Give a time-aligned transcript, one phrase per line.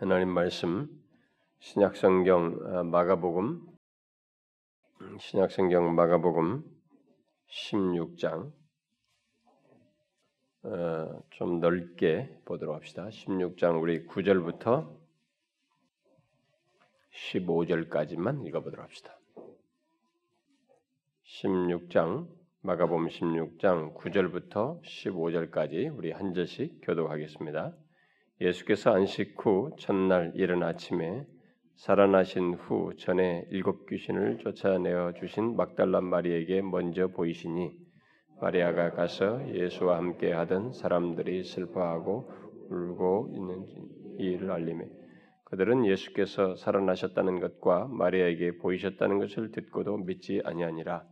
[0.00, 0.88] 하나님 말씀
[1.58, 3.66] 신약성경 아, 마가복음
[5.18, 6.64] 신약성경 마가복음
[7.50, 8.50] 16장
[10.62, 13.10] 어, 좀 넓게 보도록 합시다.
[13.10, 14.90] 16장 우리 9절부터
[17.12, 19.18] 15절까지만 읽어보도록 합시다.
[21.26, 22.26] 16장
[22.62, 27.74] 마가복음 16장 9절부터 15절까지 우리 한 절씩 교독하겠습니다.
[28.40, 31.26] 예수께서 안식 후 첫날 이른 아침에
[31.76, 37.70] 살아나신 후 전에 일곱 귀신을 쫓아내어 주신 막달란 마리에게 먼저 보이시니
[38.40, 42.30] 마리아가 가서 예수와 함께 하던 사람들이 슬퍼하고
[42.70, 43.66] 울고 있는
[44.18, 44.86] 이를 알림해
[45.44, 51.04] 그들은 예수께서 살아나셨다는 것과 마리아에게 보이셨다는 것을 듣고도 믿지 아니하니라.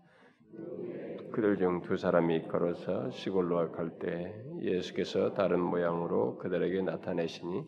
[1.39, 7.63] 그들 중 두 사람이 걸어서 시골로 갈 때 예수께서 다른 모양으로 그들에게 나타내시니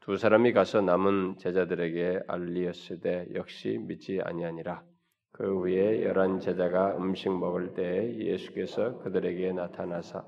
[0.00, 4.82] 두 사람이 가서 남은 제자들에게 알리었으되 역시 믿지 아니하니라.
[5.32, 10.22] 그 후에 열한 제자가 음식 먹을 때 예수께서 그들에게 나타나사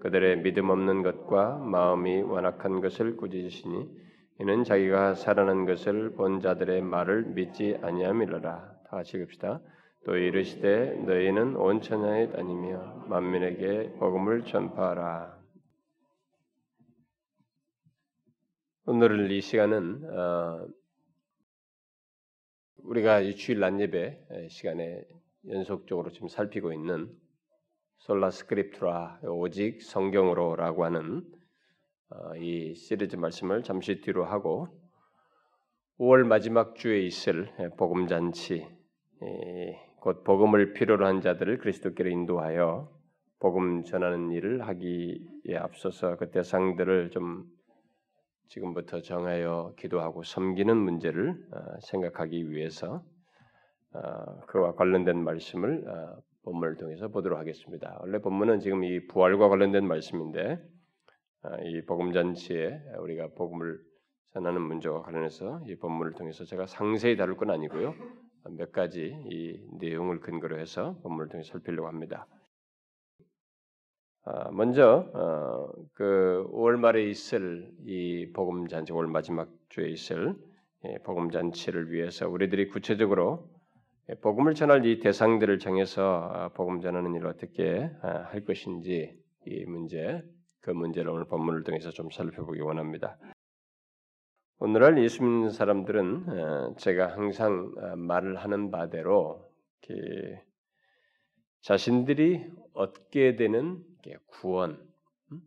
[0.00, 3.88] 그들의 믿음 없는 것과 마음이 완악한 것을 꾸짖으시니
[4.40, 8.40] 이는 자기가 살아난 것을 본 자들의 말을 믿지 아니함이라.
[8.42, 9.62] 다 같이 읽읍시다.
[10.04, 15.42] 또 이르시되 너희는 온 천하에 다니며 만민에게 복음을 전파하라.
[18.84, 20.68] 오늘 이 시간은 어,
[22.82, 25.02] 우리가 이 주일 낮 예배 시간에
[25.48, 27.10] 연속적으로 지금 살피고 있는
[27.96, 31.24] 솔라 스크립트라 오직 성경으로라고 하는
[32.10, 34.68] 어, 이 시리즈 말씀을 잠시 뒤로 하고
[35.98, 38.68] 5월 마지막 주에 있을 복음 잔치
[40.04, 42.90] 곧 복음을 필요로 한 자들을 그리스도께로 인도하여
[43.40, 47.46] 복음 전하는 일을 하기에 앞서서 그 대상들을 좀
[48.48, 53.02] 지금부터 정하여 기도하고 섬기는 문제를 어, 생각하기 위해서
[53.94, 57.96] 어, 그와 관련된 말씀을 어, 본문을 통해서 보도록 하겠습니다.
[58.02, 60.58] 원래 본문은 지금 이 부활과 관련된 말씀인데
[61.62, 63.78] 이 복음 잔치에 우리가 복음을
[64.34, 67.94] 전하는 문제와 관련해서 이 본문을 통해서 제가 상세히 다룰 건 아니고요.
[68.50, 72.26] 몇 가지 이 내용을 근거로 해서 본문을 통해 살피려고 합니다.
[74.26, 80.34] 아, 먼저 어, 그 5월 말에 있을 이 복음 잔치, 5월 마지막 주에 있을
[81.04, 83.48] 복음 잔치를 위해서 우리들이 구체적으로
[84.20, 90.22] 복음을 전할 이 대상들을 정해서 아, 복음 전하는 일을 어떻게 아, 할 것인지 이 문제,
[90.60, 93.18] 그 문제를 오늘 본문을 통해서 좀 살펴보기 원합니다.
[94.60, 99.50] 오늘날 예수 믿는 사람들은 어, 제가 항상 어, 말을 하는 바대로
[101.60, 103.82] 자신들이 얻게 되는
[104.26, 104.78] 구원
[105.32, 105.40] 음?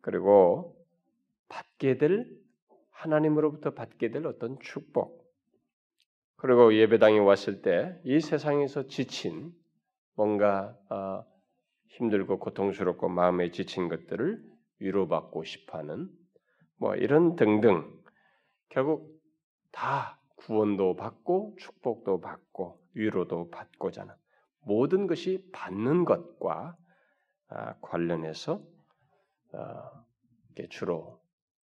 [0.00, 0.76] 그리고
[1.48, 2.30] 받게 될
[2.90, 5.22] 하나님으로부터 받게 될 어떤 축복
[6.36, 9.52] 그리고 예배당에 왔을 때 이 세상에서 지친
[10.14, 11.24] 뭔가 어,
[11.88, 14.42] 힘들고 고통스럽고 마음에 지친 것들을
[14.80, 16.10] 위로받고 싶어하는
[16.76, 18.01] 뭐 이런 등등
[18.72, 19.20] 결국
[19.70, 24.14] 다 구원도 받고 축복도 받고 위로도 받고자 하는
[24.60, 26.76] 모든 것이 받는 것과
[27.48, 28.62] 아, 관련해서
[29.52, 30.04] 아,
[30.70, 31.20] 주로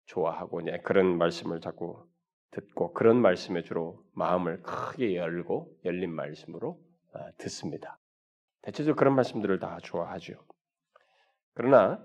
[0.06, 2.08] 좋아하고 그런 말씀을 자꾸
[2.52, 6.80] 듣고 그런 말씀에 주로 마음을 크게 열고 열린 말씀으로
[7.14, 7.98] 아, 듣습니다.
[8.62, 10.36] 대체적으로 그런 말씀들을 다 좋아하죠.
[11.56, 12.00] 그러나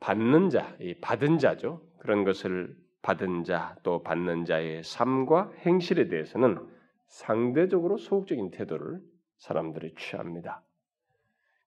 [0.00, 1.86] 받는 자, 이 받은 자죠.
[1.98, 6.58] 그런 것을 받은 자 또 받는 자의 삶과 행실에 대해서는
[7.06, 9.00] 상대적으로 소극적인 태도를
[9.36, 10.62] 사람들이 취합니다.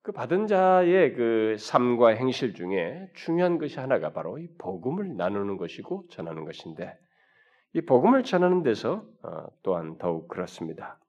[0.02, 6.08] 그 받은 자의 그 삶과 행실 중에 중요한 것이 하나가 바로 이 복음을 나누는 것이고
[6.10, 6.98] 전하는 것인데
[7.74, 11.00] 이 복음을 전하는 데서 어, 또한 더욱 그렇습니다.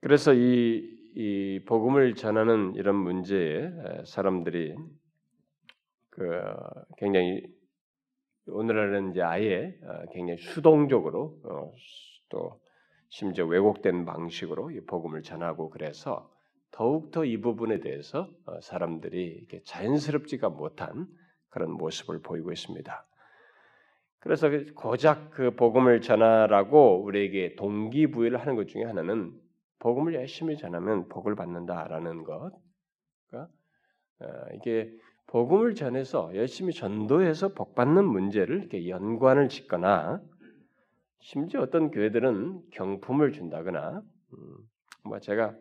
[0.00, 3.70] 그래서 이, 이 복음을 전하는 이런 문제에
[4.04, 4.76] 사람들이
[6.10, 6.40] 그
[6.98, 7.42] 굉장히
[8.46, 11.72] 오늘날은 이제 아예 어, 굉장히 수동적으로 어,
[12.28, 12.60] 또
[13.08, 16.30] 심지어 왜곡된 방식으로 이 복음을 전하고 그래서
[16.70, 21.06] 더욱더 이 부분에 대해서 어, 사람들이 이렇게 자연스럽지가 못한
[21.50, 23.06] 그런 모습을 보이고 있습니다.
[24.18, 29.32] 그래서 그 고작 그 복음을 전하라고 우리에게 동기부여를 하는 것 중에 하나는
[29.80, 32.52] 복음을 열심히 전하면 복을 받는다라는 것.
[33.28, 33.52] 그러니까
[34.54, 34.92] 이게
[35.26, 40.22] 복음을 전해서 열심히 전도해서 복받는 문제를 이렇게 연관을 짓거나
[41.20, 44.02] 심지어 어떤 교회들은 경품을 준다거나
[44.34, 44.56] 음,
[45.04, 45.56] 뭐 제가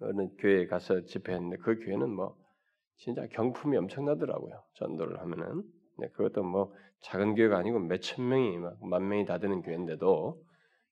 [0.00, 2.36] 어느 교회에 가서 집회했는데 그 교회는 뭐
[2.96, 4.62] 진짜 경품이 엄청나더라고요.
[4.74, 5.62] 전도를 하면은
[5.98, 6.72] 네, 그것도 뭐
[7.02, 10.42] 작은 교회가 아니고 몇 천 명이 막 만 명이 다 되는 교회인데도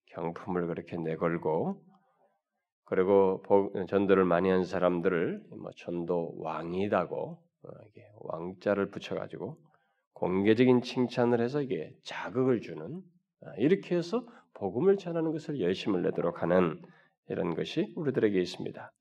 [0.07, 1.83] 경품을 그렇게 내걸고
[2.85, 3.43] 그리고
[3.89, 7.54] 전도를 많이 한 사람들을 뭐 전도 왕이다고 어,
[7.89, 9.57] 이게 왕자를 붙여가지고
[10.15, 13.03] 공개적인 칭찬을 해서 이게 자극을 주는
[13.43, 16.81] 아, 이렇게 해서 복음을 전하는 것을 열심을 내도록 하는
[17.29, 18.93] 이런 것이 우리들에게 있습니다.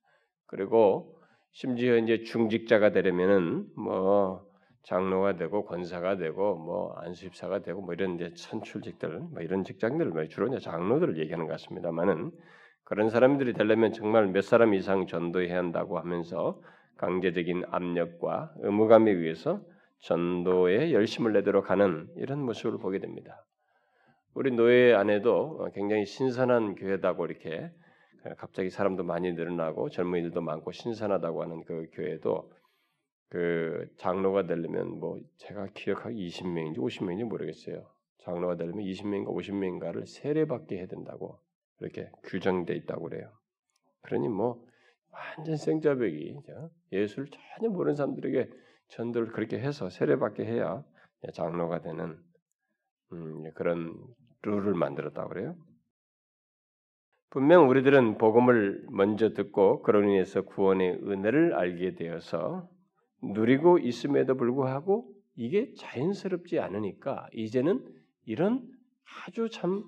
[0.48, 1.20] 그리고
[1.52, 4.46] 심지어 이제 중직자가 되려면은 뭐
[4.84, 10.28] 장로가 되고 권사가 되고 뭐 안수입사가 되고 뭐 이런 이제 선출직들 뭐 이런 직장들을 뭐
[10.28, 12.32] 주로 이제 장로들을 얘기하는 것 같습니다만은
[12.84, 16.60] 그런 사람들이 되려면 정말 몇 사람 이상 전도해야 한다고 하면서
[16.98, 19.62] 강제적인 압력과 의무감에 의해서
[20.00, 23.46] 전도에 열심을 내도록 하는 이런 모습을 보게 됩니다.
[24.34, 27.72] 우리 노예 안에도 굉장히 신선한 교회다고 이렇게
[28.38, 32.52] 갑자기 사람도 많이 늘어나고 젊은이들도 많고 신선하다고 하는 그 교회도
[33.30, 37.86] 그 장로가 되려면 뭐 제가 기억하기 20명인지 50명인지 모르겠어요.
[38.20, 41.40] 장로가 되려면 20명인가 50명인가를 세례받게 해야 된다고
[41.78, 43.30] 그렇게 규정돼 있다고 그래요.
[44.02, 44.64] 그러니 뭐
[45.14, 46.36] 완전 생자벽이
[46.92, 48.50] 예수를 전혀 모르는 사람들에게
[48.90, 50.84] 전도를 그렇게 해서 세례받게 해야
[51.34, 52.18] 장로가 되는
[53.14, 53.96] 음, 그런
[54.42, 55.56] 룰을 만들었다고 그래요.
[57.30, 62.70] 분명 우리들은 복음을 먼저 듣고 그로 인해서 구원의 은혜를 알게 되어서
[63.24, 67.84] 누리고 있음에도 불구하고 이게 자연스럽지 않으니까 이제는
[68.26, 68.70] 이런
[69.26, 69.84] 아주 참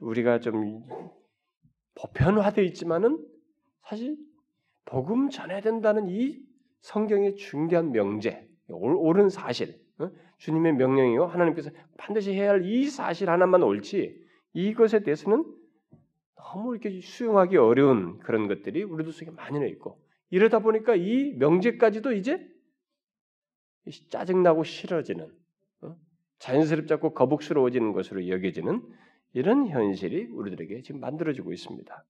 [0.00, 0.84] 우리가 좀
[1.94, 3.24] 보편화되어 있지만은
[3.88, 4.16] 사실
[4.84, 6.40] 복음 전해야 된다는 이
[6.80, 10.10] 성경의 중대한 명제, 옳은 사실, 어?
[10.38, 14.22] 주님의 명령이요 하나님께서 반드시 해야 할 이 사실 하나만 옳지
[14.52, 15.44] 이것에 대해서는
[16.36, 20.00] 너무 이렇게 수용하기 어려운 그런 것들이 우리들 속에 많이 있고
[20.30, 22.46] 이러다 보니까 이 명제까지도 이제
[24.10, 25.30] 짜증나고 싫어지는
[25.82, 25.96] 어?
[26.38, 28.82] 자연스럽지 않고 거북스러워지는 것으로 여겨지는
[29.32, 32.04] 이런 현실이 우리들에게 지금 만들어지고 있습니다.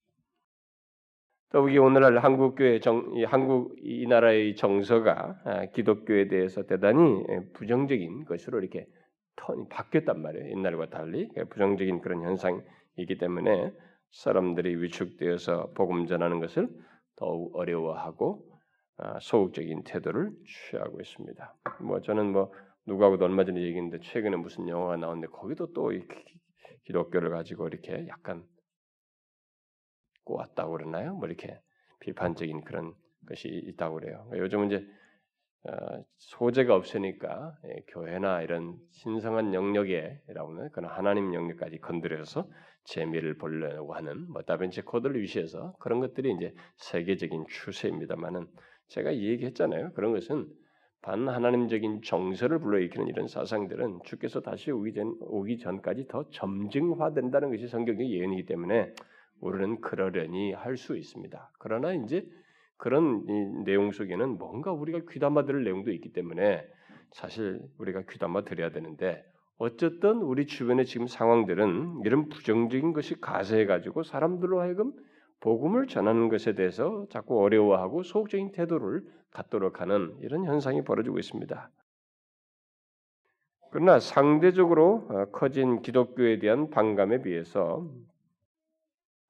[1.55, 8.25] 더욱이 오늘날 한국 교회 정, 한국 이 나라의 정서가 아, 기독교에 대해서 대단히 예, 부정적인
[8.25, 8.89] 것으로 이렇게
[9.37, 10.51] 턴이 바뀌었단 말이에요.
[10.51, 13.73] 옛날과 달리 예, 부정적인 그런 현상이기 때문에
[14.11, 16.69] 사람들이 위축되어서 복음 전하는 것을
[17.15, 18.45] 더욱 어려워하고
[18.97, 21.55] 아, 소극적인 태도를 취하고 있습니다.
[21.83, 22.53] 뭐 저는 뭐
[22.89, 25.93] 누구하고도 얼마 전에 얘기했는데 최근에 무슨 영화가 나왔는데 거기도 또
[26.87, 28.43] 기독교를 가지고 이렇게 약간
[30.25, 31.15] 꼬았다고 그러나요?
[31.15, 31.61] 뭐 이렇게
[32.01, 32.95] 비판적인 그런
[33.27, 34.29] 것이 있다고 그래요.
[34.33, 34.87] 요즘은 이제
[35.67, 42.47] 어, 소재가 없으니까 예, 교회나 이런 신성한 영역에라고 하는 그런 하나님 영역까지 건드려서
[42.85, 48.47] 재미를 보려고 하는 뭐 다빈치 코드를 위시해서 그런 것들이 이제 세계적인 추세입니다만은
[48.89, 49.93] 제가 얘기했잖아요.
[49.95, 50.47] 그런 것은
[51.01, 58.11] 반하나님적인 정서를 불러일으키는 이런 사상들은 주께서 다시 오기, 전, 오기 전까지 더 점증화된다는 것이 성경의
[58.11, 58.95] 예언이기 때문에
[59.41, 61.51] 우리는 그러려니 할 수 있습니다.
[61.59, 62.27] 그러나 이제
[62.77, 66.67] 그런 내용 속에는 뭔가 우리가 귀담아 들을 내용도 있기 때문에
[67.13, 69.25] 사실 우리가 귀담아 들어야 되는데
[69.59, 74.93] 어쨌든 우리 주변의 지금 상황들은 이런 부정적인 것이 가세해 가지고 사람들로 하여금
[75.41, 81.71] 복음을 전하는 것에 대해서 자꾸 어려워하고 소극적인 태도를 갖도록 하는 이런 현상이 벌어지고 있습니다.
[83.71, 87.91] 그러나 상대적으로 어, 커진 기독교에 대한 반감에 비해서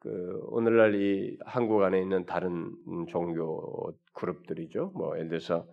[0.05, 2.71] 그 오늘날 이 한국 안에 있는 다른
[3.09, 4.93] 종교 그룹들이죠.
[4.95, 5.67] 뭐 예를 들어서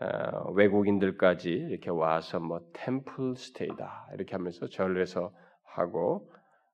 [0.00, 6.28] 어, 외국인들까지 이렇게 와서 뭐 템플 스테이다 이렇게 하면서 절에서 하고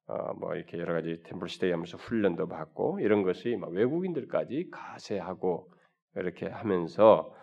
[0.07, 5.71] 어, 뭐 이렇게 여러 가지 템플 스테이 하면서 훈련도 받고 이런 것이 막 외국인들까지 가세하고
[6.16, 7.35] 이렇게 하면서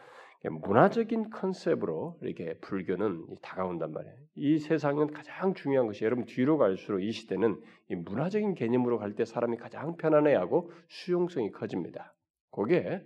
[0.50, 4.16] 문화적인 컨셉으로 이렇게 불교는 다가온단 말이에요.
[4.36, 9.26] 이 세상은 가장 중요한 것이 여러분 뒤로 갈수록 이 시대는 이 문화적인 개념으로 갈 때
[9.26, 12.14] 사람이 가장 편안해하고 수용성이 커집니다.
[12.52, 13.02] 그게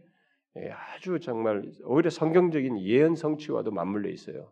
[0.71, 4.51] 아주 정말 오히려 성경적인 예언 성취와도 맞물려 있어요.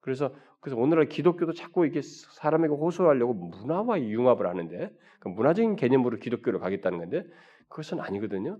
[0.00, 4.90] 그래서 그래서 오늘날 기독교도 자꾸 이렇게 사람에게 호소하려고 문화와 융합을 하는데
[5.20, 7.24] 그 문화적인 개념으로 기독교를 가겠다는 건데
[7.68, 8.58] 그것은 아니거든요.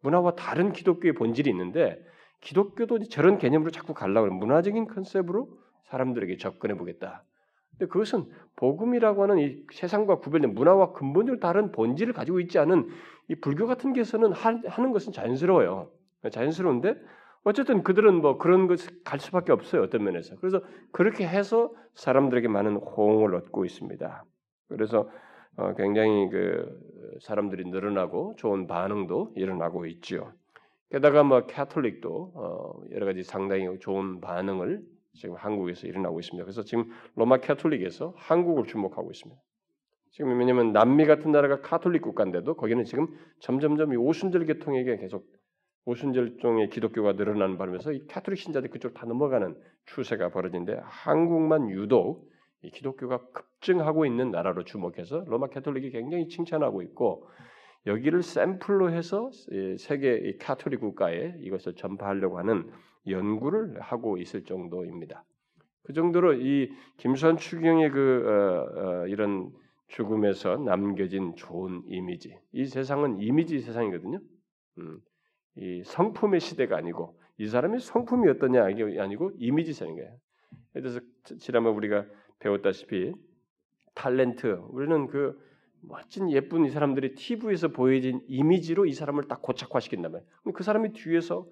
[0.00, 2.04] 문화와 다른 기독교의 본질이 있는데
[2.44, 5.48] 기독교도 저런 개념으로 자꾸 가려고 하는 문화적인 컨셉으로
[5.84, 7.24] 사람들에게 접근해 보겠다.
[7.70, 12.88] 근데 그것은 복음이라고 하는 이 세상과 구별된 문화와 근본적으로 다른 본질을 가지고 있지 않은
[13.28, 15.90] 이 불교 같은 게서는 하는 것은 자연스러워요.
[16.30, 16.94] 자연스러운데
[17.42, 20.36] 어쨌든 그들은 뭐 그런 것갈 수밖에 없어요 어떤 면에서.
[20.36, 24.24] 그래서 그렇게 해서 사람들에게 많은 호응을 얻고 있습니다.
[24.68, 25.10] 그래서
[25.56, 30.32] 어, 굉장히 그 사람들이 늘어나고 좋은 반응도 일어나고 있죠.
[30.94, 34.80] 게다가 뭐 캐톨릭도 어, 여러 가지 상당히 좋은 반응을
[35.14, 36.44] 지금 한국에서 일어나고 있습니다.
[36.44, 39.40] 그래서 지금 로마 캐톨릭에서 한국을 주목하고 있습니다.
[40.12, 43.08] 지금 왜냐하면 남미 같은 나라가 카톨릭 국가인데도 거기는 지금
[43.40, 45.26] 점점점 이 오순절 계통에게 계속
[45.86, 52.30] 오순절종의 기독교가 늘어나는 바람에서 이 카톨릭 신자들 그쪽 다 넘어가는 추세가 벌어진데 한국만 유독
[52.62, 57.26] 이 기독교가 급증하고 있는 나라로 주목해서 로마 캐톨릭이 굉장히 칭찬하고 있고
[57.86, 59.30] 여기를 샘플로 해서
[59.78, 62.70] 세계 카톨릭 국가에 이것을 전파하려고 하는
[63.06, 65.24] 연구를 하고 있을 정도입니다.
[65.82, 69.52] 그 정도로 이 김수환 추경의 그 어, 어, 이런
[69.88, 74.18] 죽음에서 남겨진 좋은 이미지, 이 세상은 이미지 세상이거든요.
[74.78, 75.00] 음,
[75.56, 80.16] 이 성품의 시대가 아니고 이 사람이 성품이 어떠냐 이게 아니고 이미지 세상인 거예요.
[80.72, 81.00] 그래서
[81.38, 82.06] 지난번 우리가
[82.38, 83.12] 배웠다시피
[83.94, 85.38] 탤런트 우리는 그
[85.88, 90.22] 멋진 예쁜 이 사람들이 TV에서 보여진 이미지로 이 사람을 딱 고착화시킨다면
[90.54, 91.46] 그 사람이 뒤에서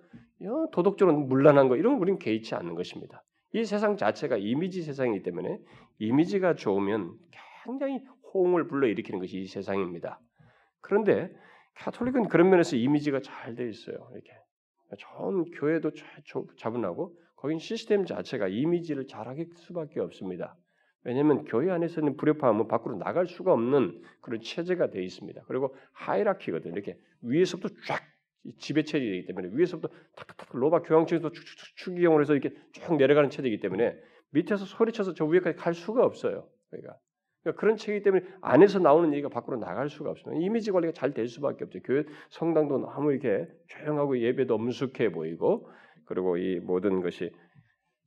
[0.72, 3.22] 도덕적으로 물란한 거 이런 우리는 개의치 않는 것입니다.
[3.54, 5.58] 이 세상 자체가 이미지 세상이기 때문에
[5.98, 7.12] 이미지가 좋으면
[7.64, 8.00] 굉장히
[8.32, 10.20] 호응을 불러일으키는 것이 이 세상입니다.
[10.80, 11.30] 그런데
[11.74, 13.96] 카톨릭은 그런 면에서 이미지가 잘 돼 있어요.
[14.12, 14.32] 이렇게
[14.98, 15.90] 좋은 교회도
[16.58, 20.56] 자분하고 거긴 시스템 자체가 이미지를 잘하게 수밖에 없습니다.
[21.04, 25.42] 왜냐하면 교회 안에서는 불협화음은 밖으로 나갈 수가 없는 그런 체제가 되어 있습니다.
[25.46, 26.72] 그리고 하이라키거든요.
[26.74, 28.02] 이렇게 위에서부터 쫙
[28.58, 31.30] 지배체제이 기 때문에 위에서부터 탁탁탁 로마 교황청에서
[31.76, 33.96] 추기경으로 해서 이렇게 쭉 내려가는 체제이기 때문에
[34.30, 36.48] 밑에서 소리쳐서 저 위에까지 갈 수가 없어요.
[36.70, 36.96] 그러니까,
[37.42, 40.44] 그러니까 그런 체이기 때문에 안에서 나오는 얘기가 밖으로 나갈 수가 없습니다.
[40.44, 41.80] 이미지 관리가 잘 될 수밖에 없죠.
[41.84, 45.68] 교회 성당도 너무 이렇게 조용하고 예배도 엄숙해 보이고
[46.06, 47.30] 그리고 이 모든 것이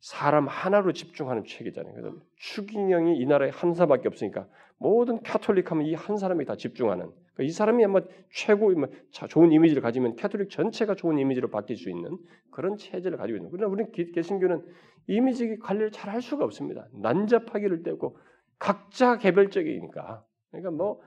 [0.06, 1.94] 사람 하나로 집중하는 책이잖아요.
[1.96, 4.48] 그래서 추기경이 이 나라에 한 사밖에 없으니까
[4.78, 7.06] 모든 카톨릭 하면 이 한 사람이 다 집중하는.
[7.08, 8.88] 그러니까 이 사람이 아마 최고 뭐
[9.30, 12.18] 좋은 이미지를 가지면 카톨릭 전체가 좋은 이미지로 바뀔 수 있는
[12.52, 13.50] 그런 체제를 가지고 있는.
[13.52, 14.64] 그러나 우리는 개신교는
[15.08, 16.88] 이미지 관리를 잘 할 수가 없습니다.
[16.94, 18.18] 난잡하기 이를 데 없고
[18.60, 20.24] 각자 개별적이니까.
[20.52, 21.02] 그러니까 뭐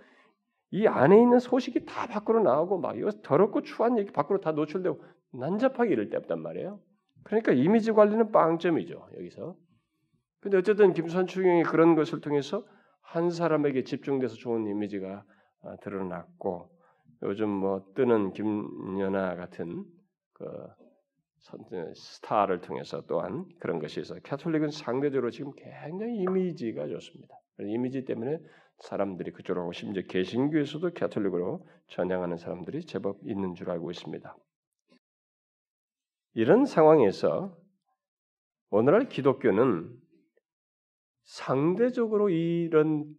[0.71, 5.03] 이 안에 있는 소식이 다 밖으로 나오고 막 이거 더럽고 추한 얘기 밖으로 다 노출되고
[5.33, 6.81] 난잡하기 이를 데 없단 말이에요.
[7.29, 9.55] 그러니까 이미지 관리는 빵점이죠 여기서.
[10.41, 12.65] 근데 어쨌든 추경이 그런 것을 통해서
[13.03, 15.25] 한 사람에게 집중돼서 좋은 이미지가
[15.63, 16.71] 아, 드러났고
[17.23, 19.85] 요즘 뭐 뜨는 김연아 같은
[20.33, 20.47] 그
[21.95, 24.15] 스타를 통해서 또한 그런 것이 있어.
[24.21, 27.35] 캐톨릭은 상대적으로 지금 굉장히 이미지가 좋습니다.
[27.61, 28.39] 이미지 때문에
[28.79, 34.37] 사람들이 그쪽으로 심지어 개신교에서도 캐톨릭으로 전향하는 사람들이 제법 있는 줄 알고 있습니다.
[36.35, 37.57] 이런 상황에서
[38.71, 39.91] 오늘날 기독교는
[41.25, 43.15] 상대적으로 이런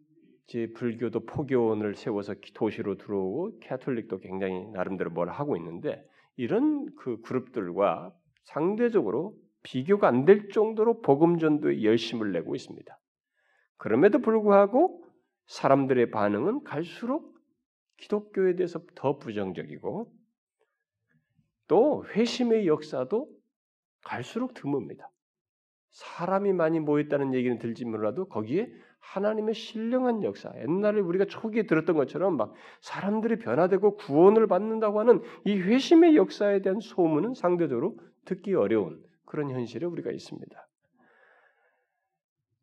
[0.75, 6.03] 불교도 포교원을 세워서 도시로 들어오고 캐톨릭도 굉장히 나름대로 뭘 하고 있는데
[6.37, 8.13] 이런 그 그룹들과
[8.45, 12.99] 상대적으로 비교가 안 될 정도로 복음 전도에 열심을 내고 있습니다.
[13.77, 15.03] 그럼에도 불구하고
[15.47, 17.35] 사람들의 반응은 갈수록
[17.97, 20.11] 기독교에 대해서 더 부정적이고
[21.69, 23.29] 또 회심의 역사도
[24.03, 25.07] 갈수록 드뭅니다.
[25.91, 32.37] 사람이 많이 모였다는 얘기는 들지 몰라도 거기에 하나님의 신령한 역사, 옛날에 우리가 초기에 들었던 것처럼
[32.37, 39.49] 막 사람들이 변화되고 구원을 받는다고 하는 이 회심의 역사에 대한 소문은 상대적으로 듣기 어려운 그런
[39.49, 40.67] 현실에 우리가 있습니다.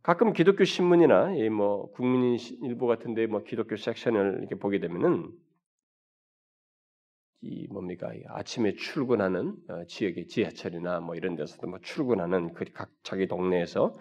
[0.03, 5.33] 가끔 기독교 신문이나 뭐 국민일보 같은데 뭐 기독교 섹션을 이렇게 보게 되면은
[7.43, 13.27] 이 뭡니까 아침에 출근하는 어, 지역의 지하철이나 뭐 이런 데서도 뭐 출근하는 그 각 자기
[13.29, 13.95] 동네에서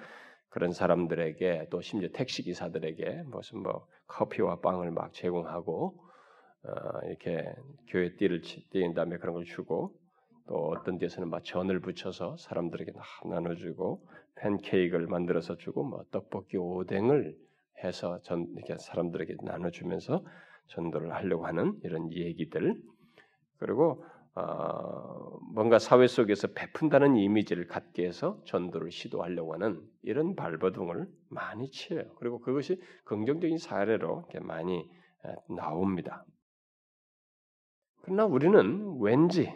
[0.50, 6.00] 그런 사람들에게 또 심지어 택시 기사들에게 무슨 뭐 커피와 빵을 막 제공하고
[6.64, 6.70] 어,
[7.08, 7.44] 이렇게
[7.90, 9.94] 교회 띠를 띄인 다음에 그런 걸 주고
[10.48, 12.94] 또 어떤 데서는 막 전을 붙여서 사람들에게
[13.26, 17.36] 나눠주고 팬케이크를 만들어서 주고 뭐 떡볶이 오뎅을
[17.84, 20.24] 해서 전 이렇게 사람들에게 나눠주면서
[20.68, 22.76] 전도를 하려고 하는 이런 얘기들
[23.58, 24.04] 그리고
[24.36, 32.04] 어, 뭔가 사회 속에서 베푼다는 이미지를 갖게 해서 전도를 시도하려고 하는 이런 발버둥을 많이 치요.
[32.18, 34.90] 그리고 그것이 긍정적인 사례로 많이
[35.48, 36.26] 나옵니다.
[38.02, 39.52] 그러나 우리는 왠지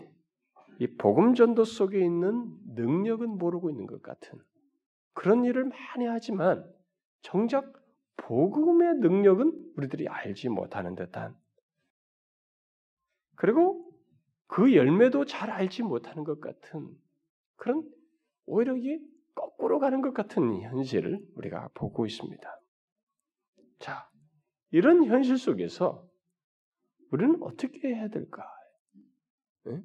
[0.79, 4.39] 이 복음 전도 속에 있는 능력은 모르고 있는 것 같은
[5.13, 6.65] 그런 일을 많이 하지만
[7.22, 7.74] 정작
[8.15, 11.36] 복음의 능력은 우리들이 알지 못하는 듯한
[13.36, 13.88] 그리고
[14.50, 16.89] 그 열매도 잘 알지 못하는 것 같은
[17.56, 17.88] 그런
[18.48, 19.00] 오히려 이게
[19.36, 22.62] 거꾸로 가는 것 같은 현실을 우리가 보고 있습니다.
[23.77, 24.10] 자,
[24.72, 26.03] 이런 현실 속에서
[27.12, 28.44] 우리는 어떻게 해야 될까?
[29.65, 29.84] 네?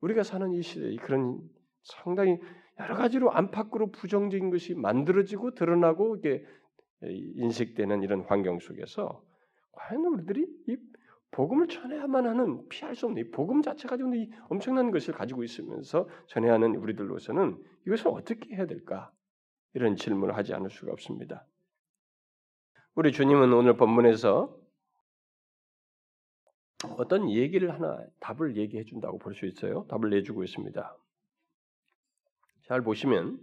[0.00, 1.40] 우리가 사는 이 시대, 그런
[1.82, 2.38] 상당히
[2.78, 6.44] 여러 가지로 안팎으로 부정적인 것이 만들어지고 드러나고 이게
[7.02, 9.24] 인식되는 이런 환경 속에서
[9.72, 10.76] 과연 우리들이 이
[11.36, 16.08] 복음을 전해야만 하는 피할 수 없는 이 복음 자체 가지고 이 엄청난 것을 가지고 있으면서
[16.28, 19.12] 전해야 하는 우리들로서는 이것을 어떻게 해야 될까?
[19.74, 21.46] 이런 질문을 하지 않을 수가 없습니다.
[22.94, 24.56] 우리 주님은 오늘 본문에서
[26.96, 29.86] 어떤 얘기를 하나 답을 얘기해 준다고 볼 수 있어요.
[29.88, 30.96] 답을 내주고 있습니다.
[32.62, 33.38] 잘 보시면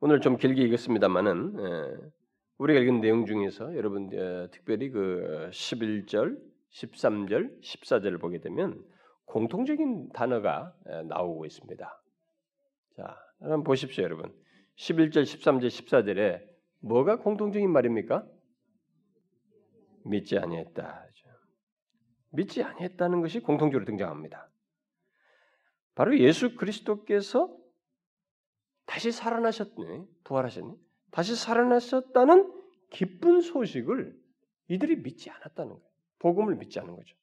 [0.00, 2.10] 오늘 좀 길게 읽었습니다만은 예,
[2.58, 6.38] 우리가 읽은 내용 중에서 여러분 어, 특별히 그 11절,
[6.70, 8.84] 13절, 14절을 보게 되면
[9.26, 12.02] 공통적인 단어가 예, 나오고 있습니다.
[12.96, 14.34] 자, 한번 보십시오, 여러분.
[14.76, 16.42] 11절, 13절, 14절에
[16.80, 18.26] 뭐가 공통적인 말입니까?
[20.04, 21.06] 믿지 아니했다.
[22.30, 24.50] 믿지 아니했다는 것이 공통적으로 등장합니다.
[25.94, 27.54] 바로 예수 그리스도께서
[28.86, 30.74] 다시 살아나셨네, 부활하셨네.
[31.10, 32.52] 다시 살아나셨다는
[32.90, 34.16] 기쁜 소식을
[34.68, 35.88] 이들이 믿지 않았다는 거예요.
[36.18, 37.16] 복음을 믿지 않은 거죠.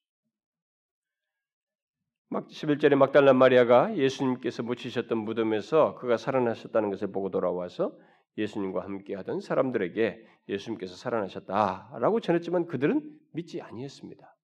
[2.29, 7.97] 막 11절에 막달라 마리아가 예수님께서 묻히셨던 무덤에서 그가 살아나셨다는 것을 보고 돌아와서
[8.37, 13.01] 예수님과 함께 하던 사람들에게 예수님께서 살아나셨다라고 전했지만 그들은
[13.31, 14.35] 믿지 아니했습니다.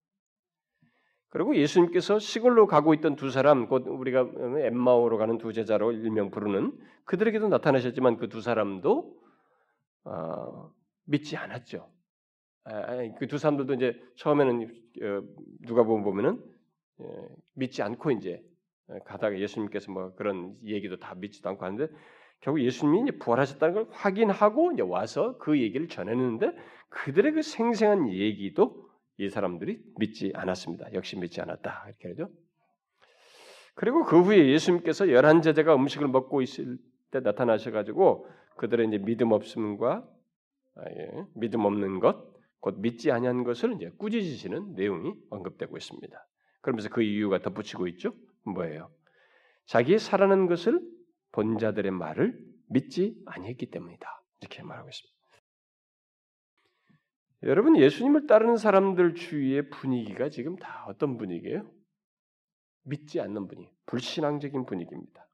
[1.30, 4.30] 그리고 예수님께서 시골로 가고 있던 두 사람, 곧 우리가
[4.66, 9.22] 엠마오로 가는 두 제자로 일명 부르는 그들에게도 나타나셨지만 그 두 사람도
[10.04, 10.72] 어,
[11.06, 11.90] 믿지 않았죠.
[13.18, 14.64] 그 두 사람들도 이제 처음에는
[15.02, 15.22] 어,
[15.66, 16.44] 누가 보면 보면은
[17.02, 17.06] 예,
[17.54, 18.44] 믿지 않고 이제
[19.06, 21.92] 가다가 예수님께서 뭐 그런 얘기도 다 믿지도 않고 하는데
[22.42, 26.52] 결국 예수님이 부활하셨다는 걸 확인하고 이제 와서 그 얘기를 전했는데
[26.90, 30.94] 그들의 그 생생한 얘기도 이 사람들이 믿지 않았습니다.
[30.94, 32.30] 역시 믿지 않았다 이렇게 하죠.
[33.76, 36.78] 그리고 그 후에 예수님께서 열한 제자가 음식을 먹고 있을
[37.12, 38.28] 때 나타나셔가지고
[38.62, 40.08] 그들의 이제 믿음 없음과
[40.76, 46.28] 아, 예, 믿음 없는 것, 곧 믿지 아니한 것을 이제 꾸짖으시는 내용이 언급되고 있습니다.
[46.62, 48.14] 그러면서 그 이유가 덧붙이고 있죠.
[48.44, 48.92] 뭐예요?
[49.66, 50.80] 자기의 살아난 것을
[51.32, 54.24] 본 자들의 말을 믿지 아니했기 때문이다.
[54.42, 55.22] 이렇게 말하고 있습니다.
[57.44, 61.68] 여러분 예수님을 따르는 사람들 주위의 분위기가 지금 다 어떤 분위기예요?
[62.84, 65.28] 믿지 않는 분위, 불신앙적인 분위기입니다.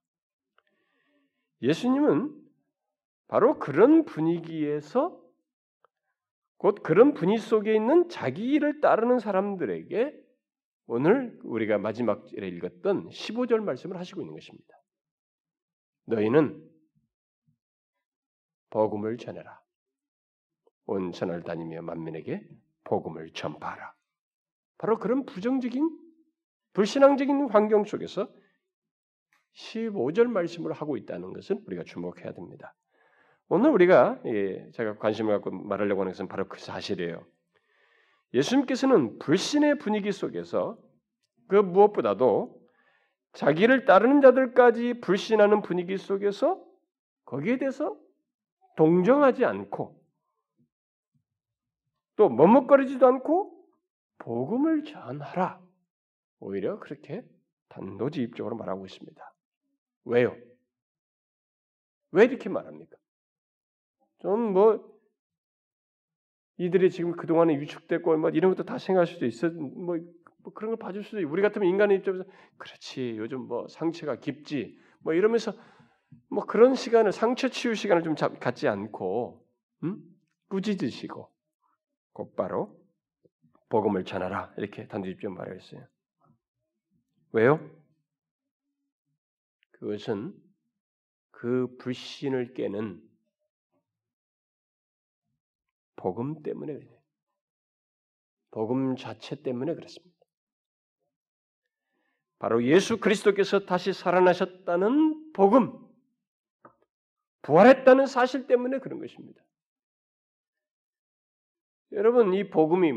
[1.62, 2.46] 예수님은
[3.27, 5.21] 바로 그런 분위기에서
[6.57, 10.27] 곧 그런 분위기 속에 있는 자기 일을 따르는 사람들에게
[10.87, 14.75] 오늘 우리가 마지막에 읽었던 15절 말씀을 하시고 있는 것입니다.
[16.05, 16.65] 너희는
[18.69, 19.61] 복음을 전해라.
[20.85, 22.47] 온 천을 다니며 만민에게
[22.85, 23.93] 복음을 전파하라.
[24.77, 26.07] 바로 그런 부정적인
[26.73, 28.31] 불신앙적인 환경 속에서
[29.55, 32.75] 15절 말씀을 하고 있다는 것을 우리가 주목해야 됩니다.
[33.49, 37.25] 오늘 우리가 예, 제가 관심을 갖고 말하려고 하는 것은 바로 그 사실이에요.
[38.33, 40.77] 예수님께서는 불신의 분위기 속에서
[41.47, 42.62] 그 무엇보다도
[43.33, 46.62] 자기를 따르는 자들까지 불신하는 분위기 속에서
[47.25, 47.97] 거기에 대해서
[48.75, 49.97] 동정하지 않고
[52.17, 53.53] 또 머뭇거리지도 않고
[54.17, 55.62] 복음을 전하라.
[56.39, 57.23] 오히려 그렇게
[57.69, 59.33] 단도직입적으로 말하고 있습니다.
[60.05, 60.36] 왜요?
[62.12, 62.97] 왜 이렇게 말합니까?
[64.19, 64.97] 좀 뭐
[66.58, 69.49] 이들이 지금 그동안에 위축됐고 뭐 이런 것도 다 생각할 수도 있어.
[69.49, 69.97] 뭐,
[70.43, 72.23] 뭐 그런 걸 봐줄 수도 있고 우리 같으면 인간의 입장에서
[72.58, 75.53] 그렇지 요즘 뭐 상처가 깊지 뭐 이러면서
[76.30, 79.45] 뭐 그런 시간을 상처 치유 시간을 좀 갖지 않고
[79.84, 80.01] 음?
[80.49, 81.30] 꾸짖으시고
[82.13, 82.75] 곧바로
[83.69, 85.86] 복음을 전하라 이렇게 단도직입 말하겠어요.
[87.34, 87.60] 왜요?
[89.71, 90.34] 그것은
[91.30, 93.07] 그 불신을 깨는
[95.97, 96.97] 복음 때문에 그래요.
[98.51, 100.15] 복음 자체 때문에 그렇습니다.
[102.39, 105.73] 바로 예수 그리스도께서 다시 살아나셨다는 복음,
[107.41, 109.43] 부활했다는 사실 때문에 그런 것입니다.
[111.93, 112.91] 여러분, 이 복음이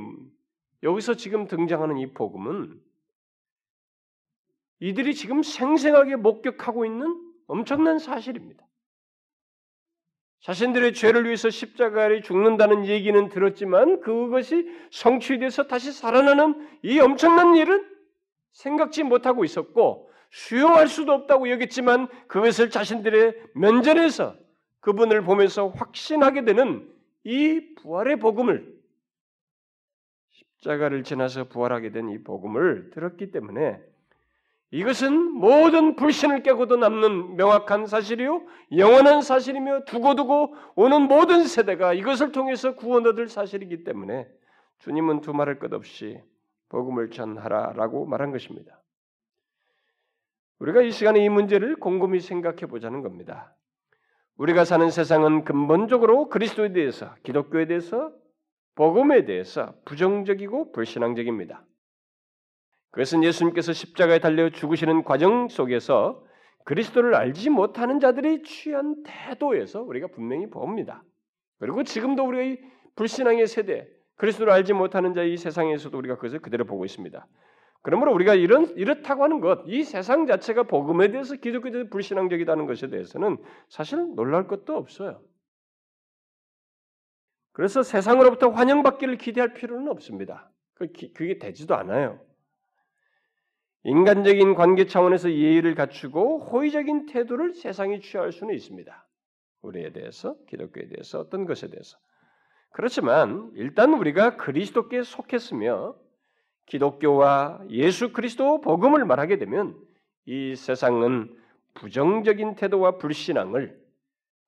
[0.82, 2.82] 여기서 지금 등장하는 이 복음은
[4.80, 8.66] 이들이 지금 생생하게 목격하고 있는 엄청난 사실입니다.
[10.40, 17.86] 자신들의 죄를 위해서 십자가에 죽는다는 얘기는 들었지만 그것이 성취돼서 다시 살아나는 이 엄청난 일은
[18.52, 24.36] 생각지 못하고 있었고 수용할 수도 없다고 여겼지만 그것을 자신들의 면전에서
[24.80, 26.88] 그분을 보면서 확신하게 되는
[27.24, 28.80] 이 부활의 복음을
[30.30, 33.78] 십자가를 지나서 부활하게 된 이 복음을 들었기 때문에
[34.72, 42.76] 이것은 모든 불신을 깨고도 남는 명확한 사실이요 영원한 사실이며 두고두고 오는 모든 세대가 이것을 통해서
[42.76, 44.28] 구원 얻을 사실이기 때문에
[44.78, 46.20] 주님은 두말할 것 없이
[46.68, 48.80] 복음을 전하라라고 말한 것입니다.
[50.60, 53.54] 우리가 이 시간에 이 문제를 곰곰이 생각해 보자는 겁니다.
[54.36, 58.12] 우리가 사는 세상은 근본적으로 그리스도에 대해서 기독교에 대해서
[58.76, 61.64] 복음에 대해서 부정적이고 불신앙적입니다.
[62.90, 66.24] 그것은 예수님께서 십자가에 달려 죽으시는 과정 속에서
[66.64, 71.02] 그리스도를 알지 못하는 자들이 취한 태도에서 우리가 분명히 봅니다.
[71.58, 72.60] 그리고 지금도 우리의
[72.96, 77.26] 불신앙의 세대, 그리스도를 알지 못하는 자의 세상에서도 우리가 그것을 그대로 보고 있습니다.
[77.82, 82.88] 그러므로 우리가 이런 이렇다고 하는 것, 이 세상 자체가 복음에 대해서 기독교에 대해서 불신앙적이다는 것에
[82.88, 85.22] 대해서는 사실 놀랄 것도 없어요.
[87.52, 90.50] 그래서 세상으로부터 환영받기를 기대할 필요는 없습니다.
[90.74, 92.20] 그게 되지도 않아요.
[93.84, 99.06] 인간적인 관계 차원에서 예의를 갖추고 호의적인 태도를 세상이 취할 수는 있습니다.
[99.62, 101.98] 우리에 대해서, 기독교에 대해서, 어떤 것에 대해서.
[102.72, 105.96] 그렇지만 일단 우리가 그리스도께 속했으며
[106.66, 109.76] 기독교와 예수 그리스도 복음을 말하게 되면
[110.26, 111.34] 이 세상은
[111.74, 113.80] 부정적인 태도와 불신앙을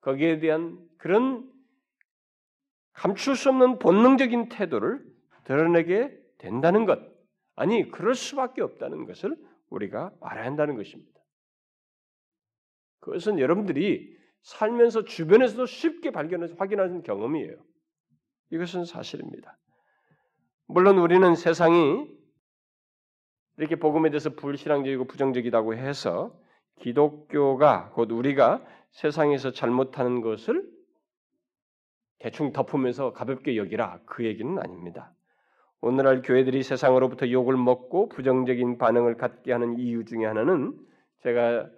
[0.01, 1.49] 거기에 대한 그런
[2.93, 5.03] 감출 수 없는 본능적인 태도를
[5.43, 7.12] 드러내게 된다는 것.
[7.55, 9.35] 아니, 그럴 수밖에 없다는 것을
[9.69, 11.19] 우리가 알아야 한다는 것입니다.
[12.99, 17.55] 그것은 여러분들이 살면서 주변에서도 쉽게 발견해서 확인하는 경험이에요.
[18.51, 19.57] 이것은 사실입니다.
[20.67, 22.07] 물론 우리는 세상이
[23.57, 26.39] 이렇게 복음에 대해서 불신앙적이고 부정적이라고 해서
[26.79, 30.71] 기독교가 곧 우리가 세상에서 잘못하는 것을
[32.19, 35.13] 대충 덮으면서 가볍게 여기라 그 얘기는 아닙니다.
[35.85, 40.79] 오늘날 교회들이 세상으로부터 욕을 먹고 부정적인 반응을 갖게 하는 이유 중에 하나는
[41.23, 41.69] 제가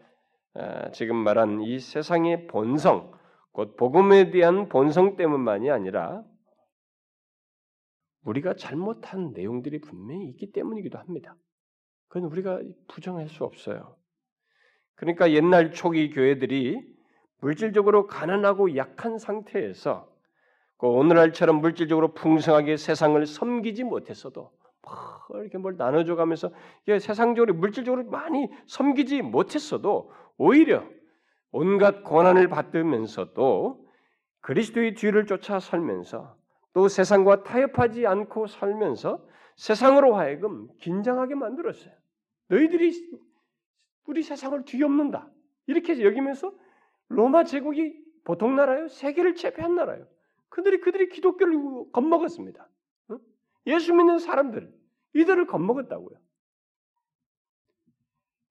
[0.54, 3.12] 아, 지금 말한 이 세상의 본성,
[3.52, 6.24] 곧 복음에 대한 본성 때문만이 아니라
[8.26, 11.36] 우리가 잘못한 내용들이 분명히 있기 때문이기도 합니다.
[12.08, 13.98] 그건 우리가 부정할 수 없어요.
[14.94, 16.80] 그러니까 옛날 초기 교회들이
[17.42, 20.15] 물질적으로 가난하고 약한 상태에서 그
[20.90, 24.52] 오늘날처럼 물질적으로 풍성하게 세상을 섬기지 못했어도
[25.30, 26.52] 뭐 이렇게 뭘 나눠줘가면서
[27.00, 30.84] 세상적으로 물질적으로 많이 섬기지 못했어도 오히려
[31.52, 33.86] 온갖 고난을 받으면서도
[34.42, 36.38] 그리스도의 뒤를 쫓아 살면서
[36.74, 41.94] 또 세상과 타협하지 않고 살면서 세상으로 하여금 긴장하게 만들었어요.
[42.50, 42.92] 너희들이
[44.06, 45.28] 우리 세상을 뒤엎는다.
[45.68, 46.54] 이렇게 여기면서
[47.08, 48.88] 로마 제국이 보통 나라요?
[48.88, 50.06] 세계를 제패한 나라요.
[50.50, 52.68] 그들이 그들이 기독교를 겁먹었습니다.
[53.68, 54.72] 예수 믿는 사람들
[55.14, 56.18] 이들을 겁먹었다고요.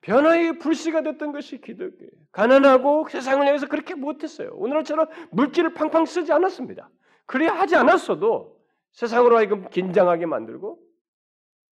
[0.01, 2.11] 변화의 불씨가 됐던 것이 기독교예요.
[2.31, 4.51] 가난하고 세상을 향해서 그렇게 못했어요.
[4.53, 6.91] 오늘처럼 물질을 팡팡 쓰지 않았습니다.
[7.25, 8.61] 그래 하지 않았어도
[8.93, 10.79] 세상으로 하여금 긴장하게 만들고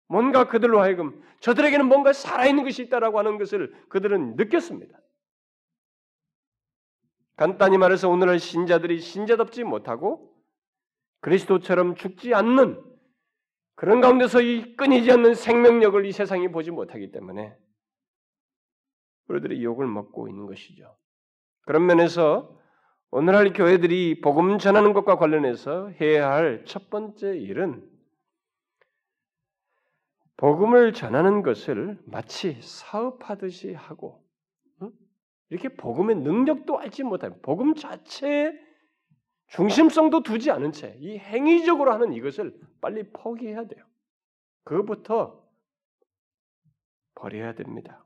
[0.09, 4.99] 뭔가 그들로 하여금 저들에게는 뭔가 살아있는 것이 있다라고 하는 것을 그들은 느꼈습니다.
[7.43, 10.33] 간단히 말해서 오늘날 신자들이 신자답지 못하고
[11.23, 12.81] 그리스도처럼 죽지 않는
[13.75, 17.53] 그런 가운데서 이 끊이지 않는 생명력을 이 세상이 보지 못하기 때문에
[19.27, 20.97] 우리들이 욕을 먹고 있는 것이죠.
[21.63, 22.57] 그런 면에서
[23.11, 27.83] 오늘날 교회들이 복음 전하는 것과 관련해서 해야 할 첫 번째 일은
[30.37, 34.22] 복음을 전하는 것을 마치 사업하듯이 하고
[35.53, 38.59] 이렇게 복음의 능력도 알지 못하고 복음 자체에
[39.49, 43.85] 중심성도 두지 않은 채 이 행위적으로 하는 이것을 빨리 포기해야 돼요.
[44.65, 45.47] 그것부터
[47.17, 48.03] 버려야 됩니다.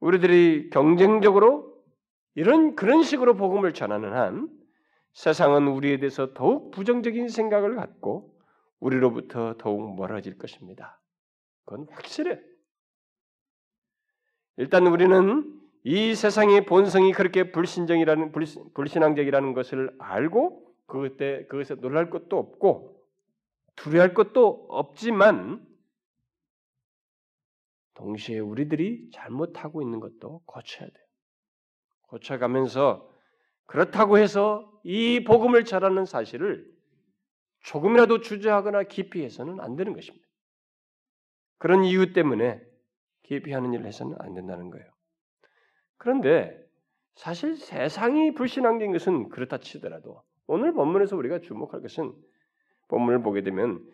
[0.00, 1.80] 우리들이 경쟁적으로
[2.34, 4.48] 이런 그런 식으로 복음을 전하는 한
[5.12, 8.36] 세상은 우리에 대해서 더욱 부정적인 생각을 갖고
[8.80, 11.00] 우리로부터 더욱 멀어질 것입니다.
[11.64, 12.40] 그건 확실해.
[14.56, 18.32] 일단 우리는 이 세상의 본성이 그렇게 불신정이라는
[18.74, 23.00] 불신앙적이라는 것을 알고 그때 그것에 놀랄 것도 없고
[23.76, 25.66] 두려할 것도 없지만
[27.94, 31.06] 동시에 우리들이 잘못하고 있는 것도 고쳐야 돼요.
[32.02, 33.08] 고쳐가면서
[33.66, 36.68] 그렇다고 해서 이 복음을 잘하는 사실을
[37.60, 40.26] 조금이라도 주저하거나 기피해서는 안 되는 것입니다.
[41.58, 42.60] 그런 이유 때문에
[43.22, 44.89] 기피하는 일을 해서는 안 된다는 거예요.
[46.00, 46.58] 그런데
[47.14, 52.14] 사실 세상이 불신앙적인 것은 그렇다 치더라도 오늘 본문에서 우리가 주목할 것은
[52.88, 53.86] 본문을 보게 되면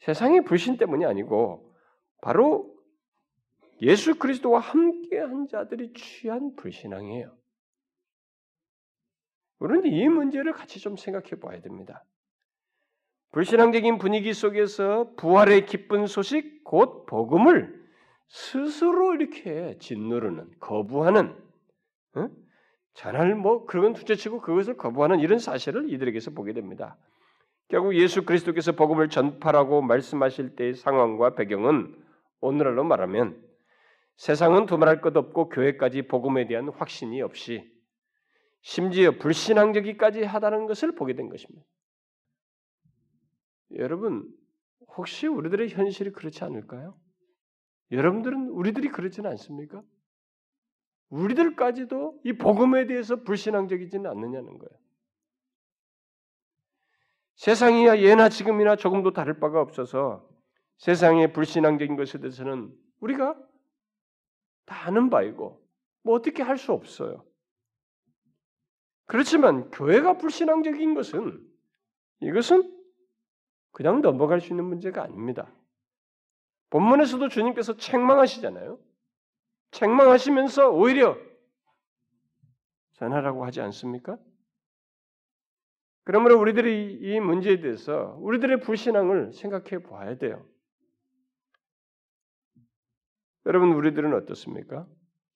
[0.00, 1.72] 세상의 불신 때문이 아니고
[2.20, 2.74] 바로
[3.80, 7.32] 예수 그리스도와 함께한 자들이 취한 불신앙이에요.
[9.60, 12.04] 우리는 이 문제를 같이 좀 생각해 봐야 됩니다.
[13.30, 17.85] 불신앙적인 분위기 속에서 부활의 기쁜 소식, 곧 복음을
[18.28, 21.36] 스스로 이렇게 짓누르는, 거부하는,
[22.14, 22.28] 어?
[22.94, 26.96] 전할 뭐 그런 둘째치고 그것을 거부하는 이런 사실을 이들에게서 보게 됩니다.
[27.68, 31.94] 결국 예수 그리스도께서 복음을 전파라고 말씀하실 때의 상황과 배경은
[32.40, 33.44] 오늘날로 말하면
[34.16, 37.70] 세상은 두말할 것 없고 교회까지 복음에 대한 확신이 없이
[38.62, 41.66] 심지어 불신앙적이까지 하다는 것을 보게 된 것입니다.
[43.74, 44.26] 여러분
[44.96, 46.96] 혹시 우리들의 현실이 그렇지 않을까요?
[47.90, 49.82] 여러분들은 우리들이 그렇지는 않습니까?
[51.10, 54.80] 우리들까지도 이 복음에 대해서 불신앙적이지는 않느냐는 거예요.
[57.36, 60.28] 세상이야 예나 지금이나 조금도 다를 바가 없어서
[60.78, 63.36] 세상의 불신앙적인 것에 대해서는 우리가
[64.64, 65.64] 다 아는 바이고
[66.02, 67.24] 뭐 어떻게 할 수 없어요.
[69.06, 71.46] 그렇지만 교회가 불신앙적인 것은
[72.20, 72.74] 이것은
[73.70, 75.52] 그냥 넘어갈 수 있는 문제가 아닙니다.
[76.70, 78.78] 본문에서도 주님께서 책망하시잖아요.
[79.70, 81.16] 책망하시면서 오히려
[82.94, 84.18] 전하라고 하지 않습니까?
[86.04, 90.46] 그러므로 우리들이 이 문제에 대해서 우리들의 불신앙을 생각해 봐야 돼요.
[93.44, 94.86] 여러분, 우리들은 어떻습니까?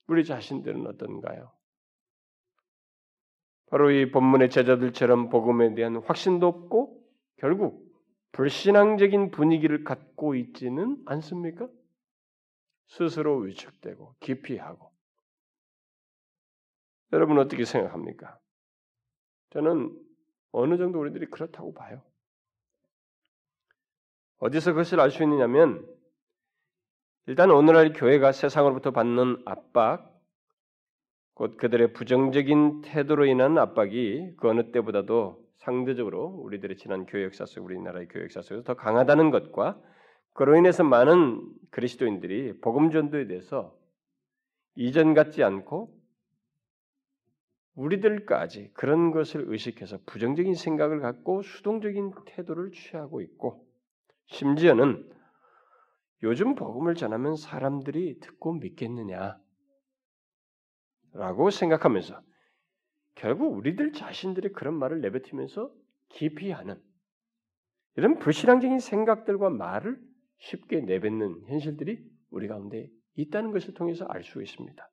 [0.07, 1.53] 우리 자신들은 어떤가요?
[3.67, 7.01] 바로 이 본문의 제자들처럼 복음에 대한 확신도 없고
[7.37, 7.90] 결국
[8.33, 11.69] 불신앙적인 분위기를 갖고 있지는 않습니까?
[12.87, 14.91] 스스로 위축되고 기피하고
[17.13, 18.39] 여러분 어떻게 생각합니까?
[19.51, 19.97] 저는
[20.53, 22.03] 어느 정도 우리들이 그렇다고 봐요.
[24.39, 25.87] 어디서 그것을 알 수 있느냐면
[27.27, 30.19] 일단 오늘날 교회가 세상으로부터 받는 압박,
[31.35, 37.65] 곧 그들의 부정적인 태도로 인한 압박이 그 어느 때보다도 상대적으로 우리들의 지난 교회 역사 속
[37.65, 39.81] 우리나라의 교회 역사 속에서 더 강하다는 것과
[40.33, 43.77] 그로 인해서 많은 그리스도인들이 복음 전도에 대해서
[44.75, 45.95] 이전 같지 않고
[47.75, 53.67] 우리들까지 그런 것을 의식해서 부정적인 생각을 갖고 수동적인 태도를 취하고 있고
[54.27, 55.11] 심지어는
[56.23, 59.39] 요즘 복음을 전하면 사람들이 듣고 믿겠느냐
[61.13, 62.21] 라고 생각하면서
[63.15, 65.73] 결국 우리들 자신들이 그런 말을 내뱉으면서
[66.09, 66.81] 깊이 하는
[67.97, 70.01] 이런 불신앙적인 생각들과 말을
[70.39, 74.91] 쉽게 내뱉는 현실들이 우리 가운데 있다는 것을 통해서 알 수 있습니다.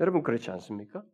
[0.00, 1.04] 여러분 그렇지 않습니까?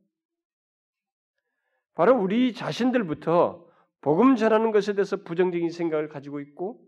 [1.94, 3.68] 바로 우리 자신들부터
[4.00, 6.82] 복음 전하는 것에 대해서 부정적인 생각을 가지고 있고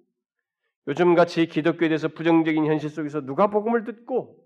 [0.87, 4.43] 요즘 같이 기독교에 대해서 부정적인 현실 속에서 누가 복음을 듣고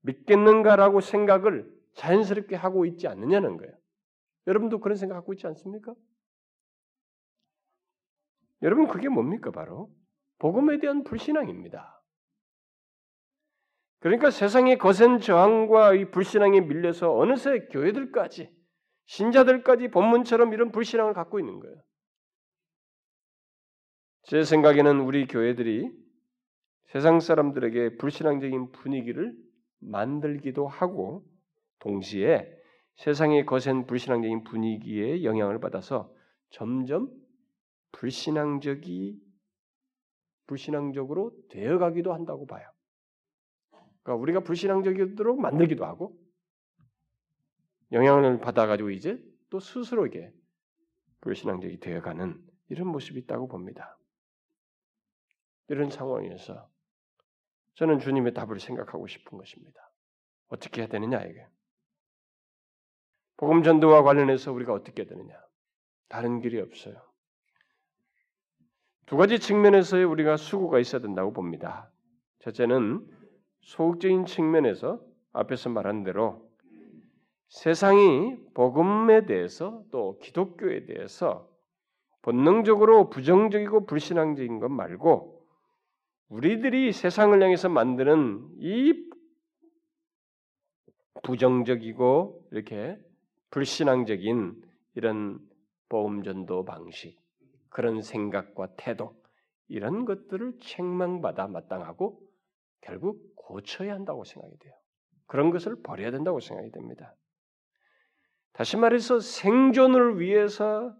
[0.00, 3.72] 믿겠는가라고 생각을 자연스럽게 하고 있지 않느냐는 거예요.
[4.46, 5.94] 여러분도 그런 생각 갖고 있지 않습니까?
[8.62, 9.90] 여러분 그게 뭡니까 바로
[10.38, 12.02] 복음에 대한 불신앙입니다.
[14.00, 18.54] 그러니까 세상의 거센 저항과 이 불신앙에 밀려서 어느새 교회들까지
[19.06, 21.76] 신자들까지 본문처럼 이런 불신앙을 갖고 있는 거예요.
[24.24, 25.90] 제 생각에는 우리 교회들이
[26.86, 29.34] 세상 사람들에게 불신앙적인 분위기를
[29.80, 31.24] 만들기도 하고
[31.84, 32.50] 동시에
[32.96, 36.12] 세상의 거센 불신앙적인 분위기에 영향을 받아서
[36.50, 37.10] 점점
[37.92, 39.20] 불신앙적이
[40.46, 42.66] 불신앙적으로 되어가기도 한다고 봐요.
[44.02, 46.18] 그러니까 우리가 불신앙적이도록 만들기도 하고
[47.92, 50.32] 영향을 받아가지고 이제 또 스스로에게
[51.20, 53.98] 불신앙적이 되어가는 이런 모습이 있다고 봅니다.
[55.68, 56.70] 이런 상황에서
[57.74, 59.90] 저는 주님의 답을 생각하고 싶은 것입니다.
[60.48, 61.46] 어떻게 해야 되느냐 이게.
[63.36, 65.34] 복음 전도와 관련해서 우리가 어떻게 되느냐?
[66.08, 66.94] 다른 길이 없어요.
[69.06, 71.90] 두 가지 측면에서의 우리가 수고가 있어야 된다고 봅니다.
[72.40, 73.06] 첫째는
[73.62, 75.00] 소극적인 측면에서
[75.32, 76.48] 앞에서 말한 대로
[77.48, 81.48] 세상이 복음에 대해서 또 기독교에 대해서
[82.22, 85.46] 본능적으로 부정적이고 불신앙적인 것 말고
[86.28, 89.10] 우리들이 세상을 향해서 만드는 이
[91.22, 92.98] 부정적이고 이렇게
[93.54, 94.60] 불신앙적인
[94.94, 95.38] 이런
[95.88, 97.16] 보험전도 방식,
[97.68, 99.16] 그런 생각과 태도
[99.68, 102.20] 이런 것들을 책망받아 마땅하고
[102.80, 104.74] 결국 고쳐야 한다고 생각이 돼요.
[105.26, 107.14] 그런 것을 버려야 된다고 생각이 됩니다.
[108.54, 110.92] 다시 말해서 생존을 위해서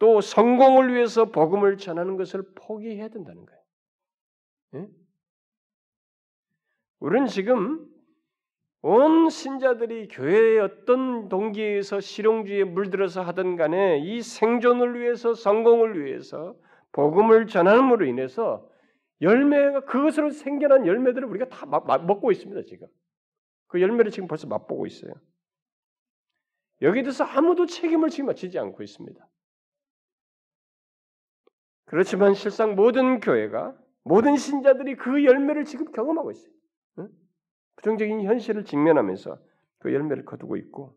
[0.00, 3.62] 또 성공을 위해서 복음을 전하는 것을 포기해야 된다는 거예요.
[4.74, 4.88] 예?
[6.98, 7.91] 우리는 지금
[8.82, 16.56] 온 신자들이 교회의 어떤 동기에서 실용주의에 물들어서 하던 간에 이 생존을 위해서 성공을 위해서
[16.90, 18.68] 복음을 전함으로 인해서
[19.20, 22.88] 열매가 그것으로 생겨난 열매들을 우리가 다 먹고 있습니다 지금
[23.68, 25.14] 그 열매를 지금 벌써 맛보고 있어요.
[26.82, 29.28] 여기 대해서 아무도 책임을 지금 지지 않고 있습니다.
[31.86, 36.52] 그렇지만 실상 모든 교회가 모든 신자들이 그 열매를 지금 경험하고 있어요.
[37.76, 39.38] 부정적인 현실을 직면하면서
[39.78, 40.96] 그 열매를 거두고 있고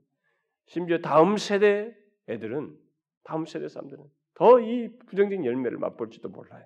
[0.67, 1.95] 심지어 다음 세대
[2.27, 2.77] 애들은
[3.23, 4.03] 다음 세대 사람들은
[4.35, 6.65] 더 이 부정적인 열매를 맛볼지도 몰라요.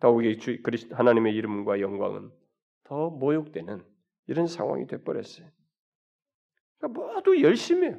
[0.00, 0.58] 더욱이 주,
[0.90, 2.30] 하나님의 이름과 영광은
[2.84, 3.82] 더 모욕되는
[4.26, 5.48] 이런 상황이 돼버렸어요.
[6.78, 7.98] 그러니까 모두 열심히 해요.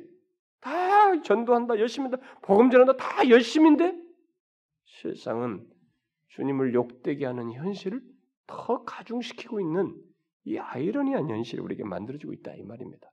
[0.60, 3.96] 다 전도한다, 열심히 한다, 복음 전한다, 다 열심인데
[4.86, 5.68] 실상은
[6.30, 8.02] 주님을 욕되게 하는 현실을
[8.48, 9.96] 더 가중시키고 있는
[10.46, 13.12] 이 아이러니한 현실이 우리에게 만들어지고 있다 이 말입니다.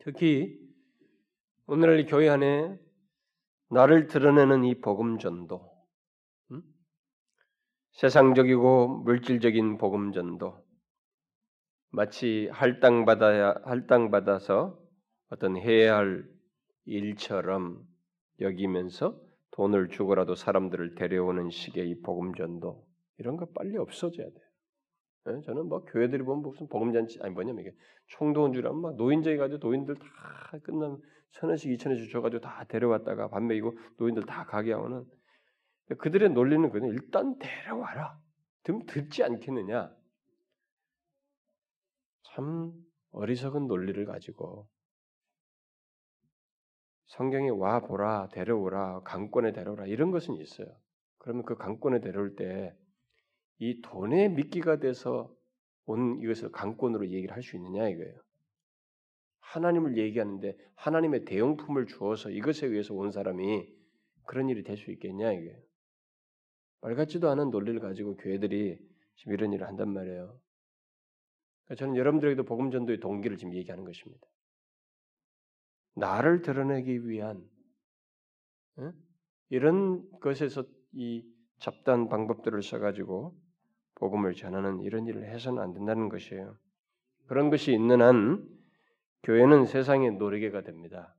[0.00, 0.58] 특히
[1.66, 2.78] 오늘날 교회 안에
[3.70, 5.70] 나를 드러내는 이 복음 전도,
[6.50, 6.62] 음?
[7.92, 10.62] 세상적이고 물질적인 복음 전도,
[11.90, 14.78] 마치 할당 받아야 할당 받아서
[15.28, 16.28] 어떤 해야 할
[16.84, 17.86] 일처럼
[18.40, 19.20] 여기면서
[19.52, 22.84] 돈을 주고라도 사람들을 데려오는 식의 이 복음 전도
[23.18, 24.26] 이런 거 빨리 없어져야.
[24.26, 24.51] 네?
[25.24, 29.94] 저는 뭐 교회들이 보면 무슨 복음잔치 아니 뭐냐면 이게 총동원 주라면 막 노인정에 가지고 노인들
[29.94, 35.04] 다 끝나면 천 원씩 이천 원씩 줘가지고 다 데려왔다가 밥 먹이고 노인들 다 가게 하고는
[35.98, 38.18] 그들의 논리는 그냥 일단 데려와라.
[38.64, 39.94] 좀 듣지 않겠느냐.
[42.22, 42.72] 참
[43.10, 44.68] 어리석은 논리를 가지고
[47.06, 50.68] 성경에 와 보라, 데려오라, 강권에 데려오라 이런 것은 있어요.
[51.18, 52.74] 그러면 그 강권에 데려올 때
[53.62, 55.32] 이 돈에 미끼가 돼서
[55.86, 58.20] 온 이것을 강권으로 얘기를 할 수 있느냐 이거예요.
[59.38, 63.72] 하나님을 얘기하는데 하나님의 대용품을 주어서 이것에 의해서 온 사람이
[64.26, 65.56] 그런 일이 될 수 있겠냐 이게.
[66.80, 68.78] 말 같지도 않은 논리를 가지고 교회들이
[69.14, 70.40] 지금 이런 일을 한단 말이에요.
[71.66, 74.26] 그러니까 저는 여러분들에게도 복음 전도의 동기를 지금 얘기하는 것입니다.
[75.94, 77.48] 나를 드러내기 위한
[78.78, 78.92] 응?
[79.50, 81.24] 이런 것에서 이
[81.60, 83.40] 잡다한 방법들을 써가지고
[84.02, 86.56] 복음을 전하는 이런 일을 해서는 안 된다는 것이에요.
[87.28, 88.44] 그런 것이 있는 한
[89.22, 91.14] 교회는 세상의 노리개가 됩니다.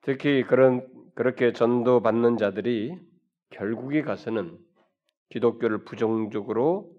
[0.00, 2.98] 특히 그런 그렇게 전도 받는 자들이
[3.50, 4.58] 결국에 가서는
[5.28, 6.90] 기독교를 부정적으로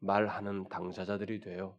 [0.00, 1.76] 말하는 당사자들이 돼요.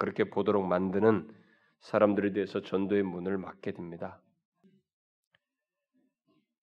[0.00, 1.32] 그렇게 보도록 만드는
[1.78, 4.20] 사람들에 대해서 전도의 문을 막게 됩니다.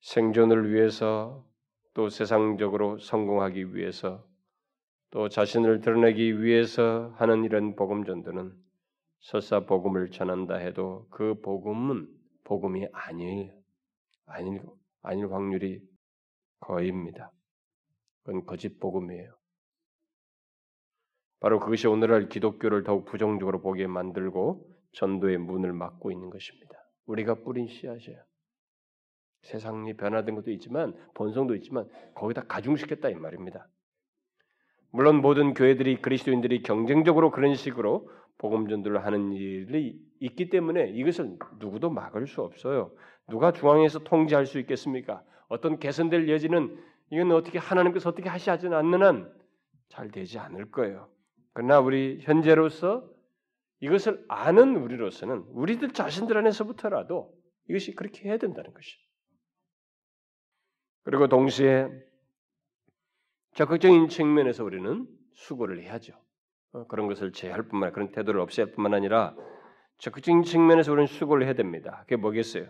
[0.02, 1.48] 생존을 위해서
[1.94, 4.26] 또 세상적으로 성공하기 위해서
[5.12, 8.52] 또 자신을 드러내기 위해서 하는 이런 복음 전도는
[9.20, 12.08] 설사 복음을 전한다 해도 그 복음은
[12.44, 13.54] 복음이 아니에요.
[14.26, 14.62] 아닐
[15.02, 15.82] 아닐 확률이
[16.60, 17.32] 거의입니다.
[18.24, 19.36] 그건 거짓 복음이에요.
[21.40, 26.74] 바로 그것이 오늘날 기독교를 더욱 부정적으로 보게 만들고 전도의 문을 막고 있는 것입니다.
[27.06, 28.24] 우리가 뿌린 씨앗이에요.
[29.44, 33.68] 세상이 변화된 것도 있지만 본성도 있지만 거기다 가중시켰다 이 말입니다.
[34.92, 41.90] 물론 모든 교회들이 그리스도인들이 경쟁적으로 그런 식으로 복음 전도를 하는 일이 있기 때문에 이것을 누구도
[41.90, 42.92] 막을 수 없어요.
[43.30, 45.24] 누가 중앙에서 통제할 수 있겠습니까?
[45.48, 46.78] 어떤 개선될 여지는
[47.12, 49.44] 이건 어떻게 하나님께서 어떻게 하시지 않는 한
[49.94, 51.08] 잘 되지 않을 거예요.
[51.54, 53.08] 그러나 우리 현재로서
[53.80, 57.32] 이것을 아는 우리로서는 우리들 자신들 안에서부터라도
[57.70, 58.98] 이것이 그렇게 해야 된다는 것이죠.
[61.04, 61.90] 그리고 동시에
[63.54, 66.14] 적극적인 측면에서 우리는 수고를 해야죠.
[66.72, 69.36] 어, 그런 것을 제할 뿐만 아니라 그런 태도를 없애야 할 뿐만 아니라
[70.00, 72.00] 적극적인 측면에서 우리는 수고를 해야 됩니다.
[72.02, 72.68] 그게 뭐겠어요?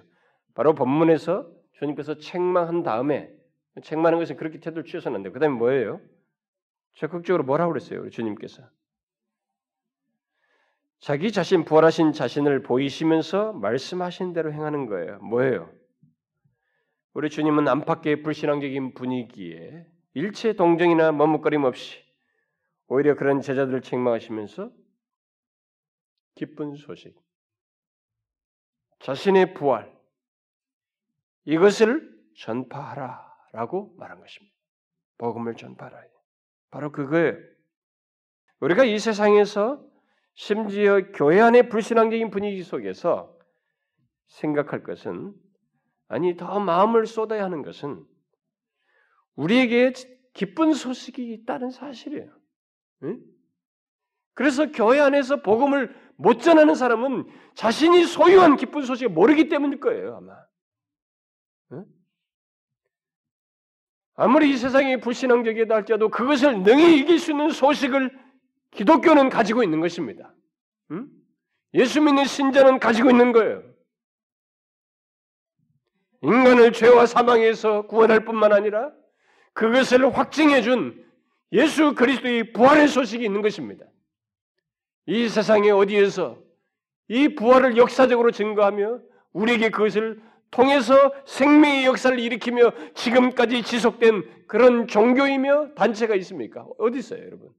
[0.53, 3.31] 바로 본문에서 주님께서 책망한 다음에
[3.81, 5.33] 책망하는 것은 그렇게 태도를 취해서는 안 돼요.
[5.33, 6.01] 그 다음에 뭐예요?
[6.95, 8.01] 적극적으로 뭐라고 그랬어요?
[8.01, 8.63] 우리 주님께서
[10.99, 15.19] 자기 자신 부활하신 자신을 보이시면서 말씀하신 대로 행하는 거예요.
[15.19, 15.69] 뭐예요?
[17.13, 19.85] 우리 주님은 안팎의 불신앙적인 분위기에
[20.15, 22.03] 일체 동정이나 머뭇거림 없이
[22.87, 24.71] 오히려 그런 제자들을 책망하시면서
[26.35, 27.15] 기쁜 소식,
[28.99, 29.93] 자신의 부활
[31.45, 34.55] 이것을 전파하라 라고 말한 것입니다.
[35.17, 36.01] 복음을 전파하라.
[36.71, 37.37] 바로 그거예요.
[38.59, 39.85] 우리가 이 세상에서
[40.33, 43.37] 심지어 교회 안의 불신앙적인 분위기 속에서
[44.27, 45.35] 생각할 것은
[46.13, 48.05] 아니 더 마음을 쏟아야 하는 것은
[49.35, 49.93] 우리에게
[50.33, 52.31] 기쁜 소식이 있다는 사실이에요.
[53.01, 53.19] 응?
[54.35, 60.35] 그래서 교회 안에서 복음을 못 전하는 사람은 자신이 소유한 기쁜 소식을 모르기 때문일 거예요, 아마.
[61.71, 61.85] 응?
[64.13, 68.15] 아무리 이 세상이 불신앙적이다 할지라도 그것을 능히 이길 수 있는 소식을
[68.69, 70.31] 기독교는 가지고 있는 것입니다.
[70.91, 71.09] 응?
[71.73, 73.72] 예수 믿는 신자는 가지고 있는 거예요.
[76.23, 78.91] 인간을 죄와 사망에서 구원할 뿐만 아니라
[79.53, 81.03] 그것을 확증해 준
[81.51, 83.85] 예수 그리스도의 부활의 소식이 있는 것입니다.
[85.05, 86.39] 이 세상에 어디에서
[87.09, 88.99] 이 부활을 역사적으로 증거하며
[89.33, 96.65] 우리에게 그것을 통해서 생명의 역사를 일으키며 지금까지 지속된 그런 종교이며 단체가 있습니까?
[96.77, 97.49] 어디 있어요, 여러분?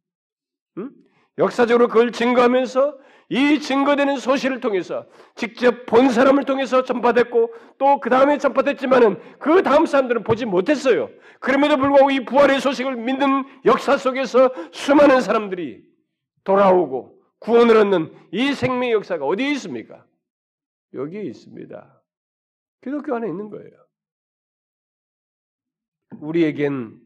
[0.78, 0.90] 응?
[1.38, 2.96] 역사적으로 그걸 증거하면서
[3.34, 9.86] 이 증거되는 소식을 통해서 직접 본 사람을 통해서 전파됐고 또 그 다음에 전파됐지만은 그 다음
[9.86, 11.10] 사람들은 보지 못했어요.
[11.40, 15.82] 그럼에도 불구하고 이 부활의 소식을 믿는 역사 속에서 수많은 사람들이
[16.44, 20.06] 돌아오고 구원을 얻는 이 생명의 역사가 어디에 있습니까?
[20.92, 22.02] 여기에 있습니다.
[22.82, 23.72] 기독교 안에 있는 거예요.
[26.20, 27.00] 우리에겐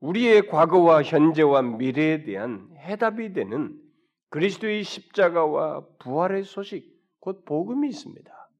[0.00, 3.83] 우리의 과거와 현재와 미래에 대한 해답이 되는
[4.30, 8.50] 그리스도의 십자가와 부활의 소식, 곧 복음이 있습니다.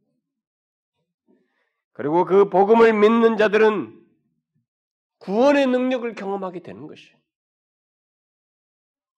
[1.92, 4.00] 그리고 그 복음을 믿는 자들은
[5.18, 7.16] 구원의 능력을 경험하게 되는 것이에요.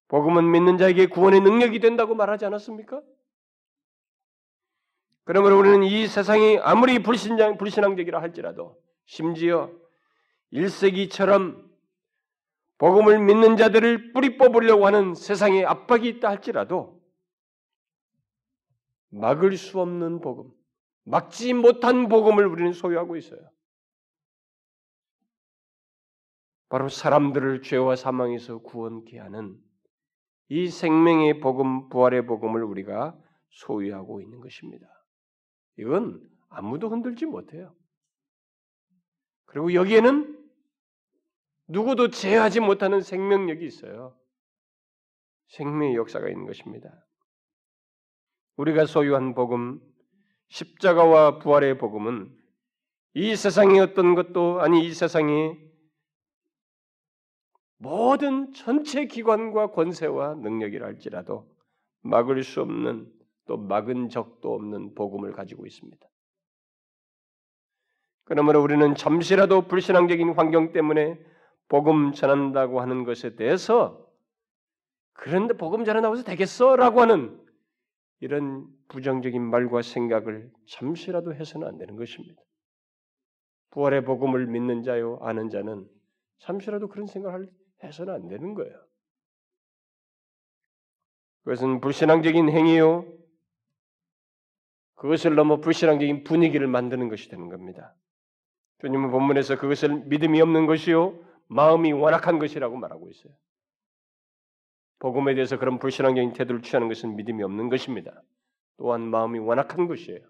[0.09, 3.03] 복음은 믿는 자에게 구원의 능력이 된다고 말하지 않았습니까?
[5.25, 9.73] 그러므로 우리는 이 세상이 아무리 불신장, 불신앙적이라 할지라도 심지어
[10.53, 11.67] 1세기처럼
[12.79, 17.03] 복음을 믿는 자들을 뿌리 뽑으려고 하는 세상에 압박이 있다 할지라도
[19.11, 20.53] 막을 수 없는 복음,
[21.05, 23.41] 막지 못한 복음을 우리는 소유하고 있어요.
[26.69, 29.57] 바로 사람들을 죄와 사망에서 구원케 하는
[30.49, 33.17] 이 생명의 복음, 부활의 복음을 우리가
[33.51, 34.87] 소유하고 있는 것입니다.
[35.79, 37.75] 이건 아무도 흔들지 못해요.
[39.47, 40.36] 그리고 여기에는
[41.69, 44.17] 누구도 제어하지 못하는 생명력이 있어요.
[45.49, 47.07] 생명의 역사가 있는 것입니다.
[48.57, 49.81] 우리가 소유한 복음,
[50.49, 52.35] 십자가와 부활의 복음은
[53.15, 55.59] 이 세상의 어떤 것도 아니 이 세상의
[57.79, 61.51] 모든 전체 기관과 권세와 능력이라 할지라도
[62.03, 63.13] 막을 수 없는
[63.47, 66.07] 또 막은 적도 없는 복음을 가지고 있습니다.
[68.25, 71.19] 그러므로 우리는 잠시라도 불신앙적인 환경 때문에
[71.69, 74.07] 복음 전한다고 하는 것에 대해서
[75.13, 77.41] 그런데 복음 전한다고 해서 되겠어라고 하는
[78.21, 82.41] 이런 부정적인 말과 생각을 잠시라도 해서는 안 되는 것입니다.
[83.71, 85.87] 부활의 복음을 믿는 자요 아는 자는
[86.39, 87.51] 잠시라도 그런 생각을
[87.83, 88.75] 해서는 안 되는 거예요.
[91.45, 93.07] 그것은 불신앙적인 행위요.
[94.95, 97.95] 그것을 넘어 불신앙적인 분위기를 만드는 것이 되는 겁니다.
[98.81, 101.19] 주님은 본문에서 그것을 믿음이 없는 것이요.
[101.49, 103.33] 마음이 완악한 것이라고 말하고 있어요.
[104.99, 108.23] 복음에 대해서 그런 불신앙적인 태도를 취하는 것은 믿음이 없는 것입니다.
[108.79, 110.21] 또한 마음이 완악한 것이에요.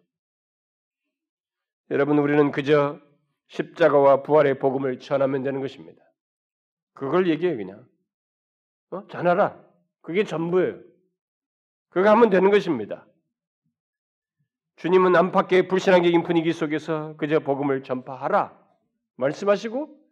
[1.91, 3.01] 여러분 우리는 그저
[3.49, 6.03] 십자가와 부활의 복음을 전하면 되는 것입니다.
[6.95, 7.87] 그걸 얘기해요 그냥.
[8.91, 9.07] 어?
[9.07, 9.65] 전하라.
[10.01, 10.81] 그게 전부예요.
[11.91, 13.07] 그거 하면 되는 것입니다.
[14.77, 18.59] 주님은 안팎의 불신앙적인 분위기 속에서 그저 복음을 전파하라
[19.17, 20.06] 말씀하시고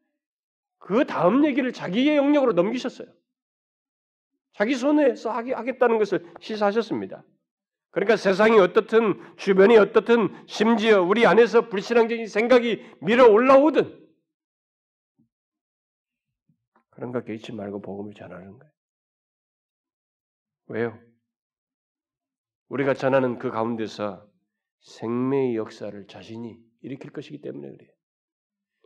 [0.85, 3.09] 그 다음 얘기를 자기의 영역으로 넘기셨어요.
[4.53, 7.25] 자기 손에서 하겠다는 것을 시사하셨습니다.
[7.91, 14.07] 그러니까 세상이 어떻든 주변이 어떻든 심지어 우리 안에서 불신앙적인 생각이 밀어 올라오든
[16.91, 18.73] 그런 거 개의치 말고 복음을 전하는 거예요.
[20.67, 21.03] 왜요?
[22.69, 24.29] 우리가 전하는 그 가운데서
[24.81, 27.91] 생명의 역사를 자신이 일으킬 것이기 때문에 그래요.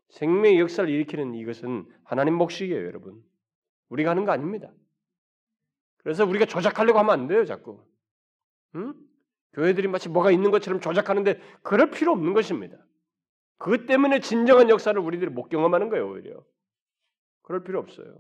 [0.08, 3.22] 생명의 역사를 일으키는 이것은 하나님 몫이에요, 여러분.
[3.88, 4.72] 우리가 하는 거 아닙니다.
[5.98, 7.84] 그래서 우리가 조작하려고 하면 안 돼요, 자꾸.
[8.76, 8.94] 응?
[9.52, 12.76] 교회들이 마치 뭐가 있는 것처럼 조작하는데 그럴 필요 없는 것입니다.
[13.58, 16.44] 그것 때문에 진정한 역사를 우리들이 못 경험하는 거예요, 오히려.
[17.42, 18.18] 그럴 필요 없어요.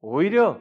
[0.00, 0.60] 오히려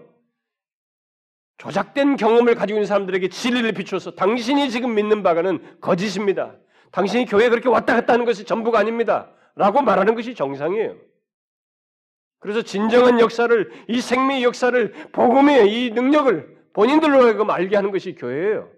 [1.57, 6.57] 조작된 경험을 가지고 있는 사람들에게 진리를 비추어서 당신이 지금 믿는 바가는 거짓입니다.
[6.95, 9.29] 당신이 교회에 그렇게 왔다 갔다 하는 것이 전부가 아닙니다.
[9.55, 10.95] 라고 말하는 것이 정상이에요.
[12.39, 18.71] 그래서 진정한 역사를, 이 생명의 역사를, 복음의 이 능력을 본인들로 하여금 알게 하는 것이 교회예요.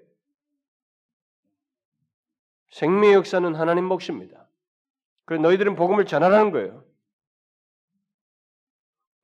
[2.72, 4.48] 생명의 역사는 하나님 몫입니다.
[5.26, 6.84] 그래서 너희들은 복음을 전하라는 거예요.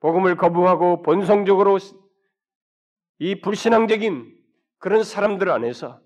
[0.02, 1.80] 복음을 거부하고 본성적으로
[3.18, 4.38] 이 불신앙적인
[4.78, 6.00] 그런 사람들 안에서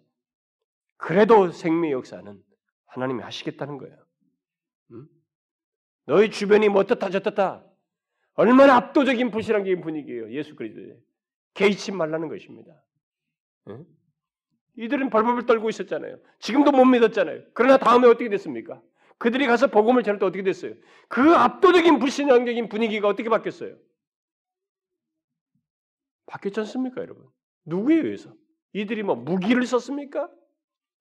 [0.95, 2.46] 그래도 생명의 역사는
[2.87, 3.97] 하나님이 하시겠다는 거예요.
[4.91, 5.07] 응?
[6.05, 7.63] 너희 주변이 뭐 어떻다 저떻다
[8.33, 10.31] 얼마나 압도적인 불신앙적인 분위기예요.
[10.31, 10.97] 예수 그리스도에
[11.53, 12.71] 개의치 말라는 것입니다.
[13.69, 13.85] 응?
[14.77, 16.19] 이들은 벌벌 떨고 있었잖아요.
[16.39, 17.43] 지금도 못 믿었잖아요.
[17.53, 18.81] 그러나 다음에 어떻게 됐습니까?
[19.17, 20.75] 그들이 가서 복음을 전할 때 어떻게 됐어요?
[21.07, 23.75] 그 압도적인 불신앙적인 분위기가 어떻게 바뀌었어요?
[26.27, 27.25] 바뀌었지 않습니까, 여러분?
[27.65, 28.31] 누구에 의해서?
[28.73, 30.29] 이들이 뭐 무기를 썼습니까?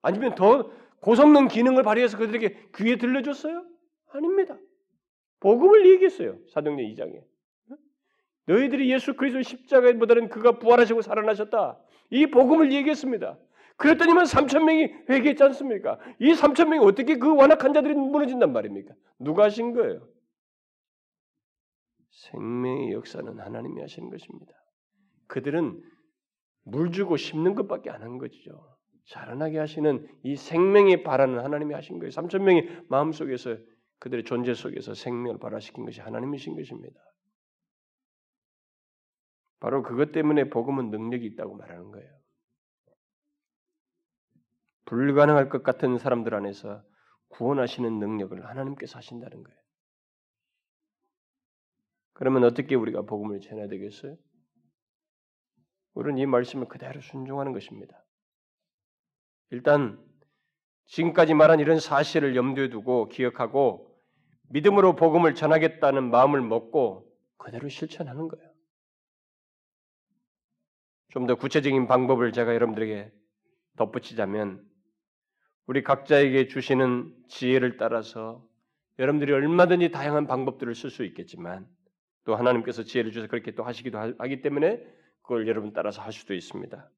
[0.00, 3.64] 아니면 더 고성능 기능을 발휘해서 그들에게 귀에 들려줬어요?
[4.08, 4.58] 아닙니다.
[5.40, 6.38] 복음을 얘기했어요.
[6.52, 7.22] 사도행전 2장에.
[8.46, 11.78] 너희들이 예수 그리스도 십자가보다는 그가 부활하시고 살아나셨다.
[12.10, 13.38] 이 복음을 얘기했습니다.
[13.76, 15.98] 그랬더니만 3천 명이 회개했지 않습니까?
[16.18, 18.94] 이 3천 명이 어떻게 그 완악한 자들이 무너진단 말입니까?
[19.18, 20.08] 누가 하신 거예요?
[22.10, 24.52] 생명의 역사는 하나님이 하시는 것입니다.
[25.26, 25.82] 그들은
[26.62, 28.75] 물 주고 심는 것밖에 안한 거죠.
[29.06, 32.10] 자라나게 하시는 이 생명의 발화는 하나님이 하신 거예요.
[32.10, 33.56] 3천 명이 마음 속에서
[33.98, 37.00] 그들의 존재 속에서 생명을 발화시킨 것이 하나님이신 것입니다.
[39.60, 42.16] 바로 그것 때문에 복음은 능력이 있다고 말하는 거예요.
[44.84, 46.84] 불가능할 것 같은 사람들 안에서
[47.28, 49.58] 구원하시는 능력을 하나님께서 하신다는 거예요.
[52.12, 54.16] 그러면 어떻게 우리가 복음을 전해야 되겠어요?
[55.94, 58.05] 우리는 이 말씀을 그대로 순종하는 것입니다.
[59.50, 59.98] 일단
[60.86, 63.94] 지금까지 말한 이런 사실을 염두에 두고 기억하고
[64.50, 68.50] 믿음으로 복음을 전하겠다는 마음을 먹고 그대로 실천하는 거예요.
[71.10, 73.10] 좀 더 구체적인 방법을 제가 여러분들에게
[73.76, 74.62] 덧붙이자면
[75.66, 78.46] 우리 각자에게 주시는 지혜를 따라서
[78.98, 81.66] 여러분들이 얼마든지 다양한 방법들을 쓸 수 있겠지만
[82.24, 84.84] 또 하나님께서 지혜를 주셔서 그렇게 또 하시기도 하기 때문에
[85.22, 86.90] 그걸 여러분 따라서 할 수도 있습니다.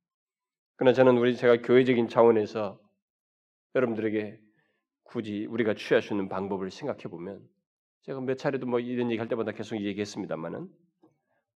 [0.79, 2.81] 그러나 저는 우리 제가 교회적인 차원에서
[3.75, 4.41] 여러분들에게
[5.03, 7.45] 굳이 우리가 취할 수 있는 방법을 생각해 보면
[8.03, 10.69] 제가 몇 차례도 뭐 이런 얘기할 때마다 계속 얘기했습니다만은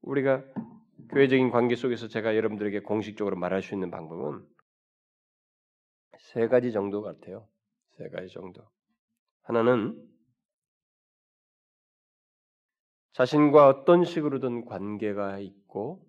[0.02, 0.42] 우리가
[1.10, 4.44] 교회적인 관계 속에서 제가 여러분들에게 공식적으로 말할 수 있는 방법은
[6.18, 7.46] 세 가지 정도 같아요.
[7.96, 8.68] 세 가지 정도.
[9.42, 10.04] 하나는
[13.12, 16.04] 자신과 어떤 식으로든 관계가 있고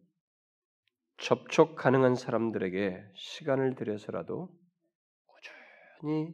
[1.18, 4.50] 접촉 가능한 사람들에게 시간을 들여서라도
[5.26, 6.34] 꾸준히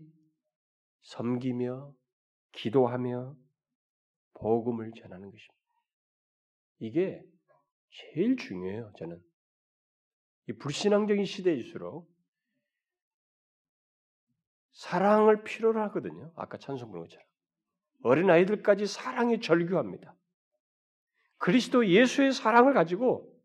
[1.02, 1.94] 섬기며
[2.54, 3.36] 기도하며
[4.34, 5.56] 복음을 전하는 것입니다.
[6.80, 7.22] 이게
[7.92, 9.22] 제일 중요해요, 저는.
[10.48, 12.10] 이 불신앙적인 시대일수록
[14.72, 16.32] 사랑을 필요로 하거든요.
[16.36, 17.28] 아까 찬송 부른 것처럼.
[18.04, 20.16] 어린 아이들까지 사랑이 절규합니다.
[21.38, 23.39] 그리스도 예수의 사랑을 가지고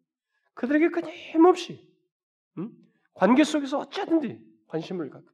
[0.55, 1.93] 그들에게 끊임없이
[2.59, 2.71] 음?
[3.15, 5.29] 관계 속에서 어쩌든지 관심을 갖고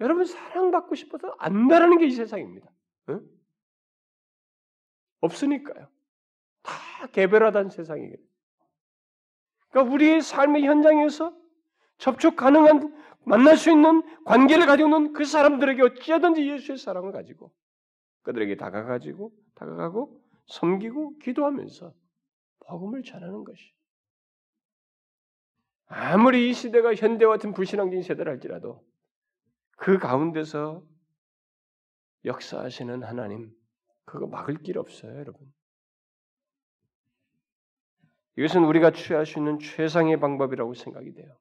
[0.00, 2.70] 여러분 사랑받고 싶어서 안다라는 게 이 세상입니다.
[3.10, 3.20] 응?
[5.20, 5.88] 없으니까요.
[6.62, 8.16] 다 개별하다는 세상이에요.
[9.70, 11.36] 그러니까 우리의 삶의 현장에서
[11.98, 17.52] 접촉 가능한 만날 수 있는 관계를 가지고 있는 그 사람들에게 어찌하든지 예수의 사랑을 가지고
[18.22, 21.92] 그들에게 다가가지고 다가가고 섬기고 기도하면서
[22.68, 23.72] 복음을 전하는 것이
[25.86, 28.86] 아무리 이 시대가 현대와 같은 불신앙적인 세대를 할지라도
[29.76, 30.84] 그 가운데서
[32.24, 33.50] 역사하시는 하나님
[34.04, 35.52] 그거 막을 길 없어요, 여러분.
[38.36, 41.36] 이것은 우리가 취할 수 있는 최상의 방법이라고 생각이 돼요.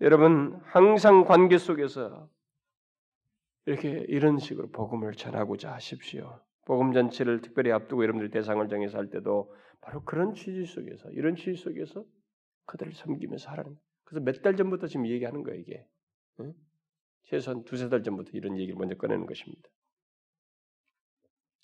[0.00, 2.28] 여러분 항상 관계 속에서
[3.64, 6.40] 이렇게 이런 식으로 복음을 전하고자 하십시오.
[6.66, 11.54] 복음 전체를 특별히 앞두고 여러분들 대상을 정해서 할 때도 바로 그런 취지 속에서 이런 취지
[11.54, 12.04] 속에서
[12.66, 13.78] 그들을 섬기면서 하라는.
[14.04, 15.86] 그래서 몇 달 전부터 지금 얘기하는 거예요 이게.
[16.40, 16.52] 응?
[17.22, 19.68] 최소한 두세 달 전부터 이런 얘기를 먼저 꺼내는 것입니다.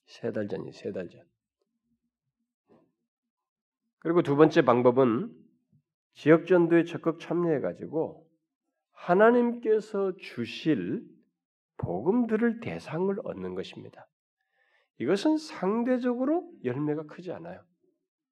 [0.07, 1.23] 세 달 전이 세 달 전.
[3.99, 5.33] 그리고 두 번째 방법은
[6.15, 8.29] 지역 전도에 적극 참여해 가지고
[8.93, 11.03] 하나님께서 주실
[11.79, 14.07] 복음들을 대상을 얻는 것입니다.
[14.99, 17.63] 이것은 상대적으로 열매가 크지 않아요.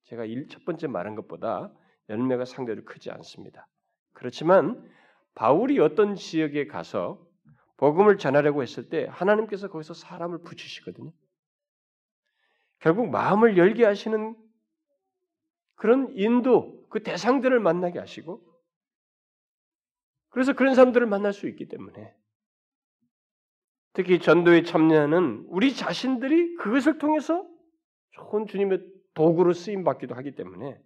[0.04, 1.72] 제가 첫 번째 말한 것보다
[2.08, 3.66] 열매가 상대적으로 크지 않습니다.
[4.12, 4.88] 그렇지만
[5.34, 7.24] 바울이 어떤 지역에 가서
[7.76, 11.12] 복음을 전하려고 했을 때 하나님께서 거기서 사람을 붙이시거든요.
[12.80, 14.36] 결국 마음을 열게 하시는
[15.76, 18.42] 그런 인도, 그 대상들을 만나게 하시고
[20.28, 22.14] 그래서 그런 사람들을 만날 수 있기 때문에
[23.93, 27.47] 특히 전도에 참여하는 우리 자신들이 그것을 통해서
[28.12, 28.84] 좋은 주님의
[29.14, 30.80] 도구로 쓰임 받기도 하기 때문에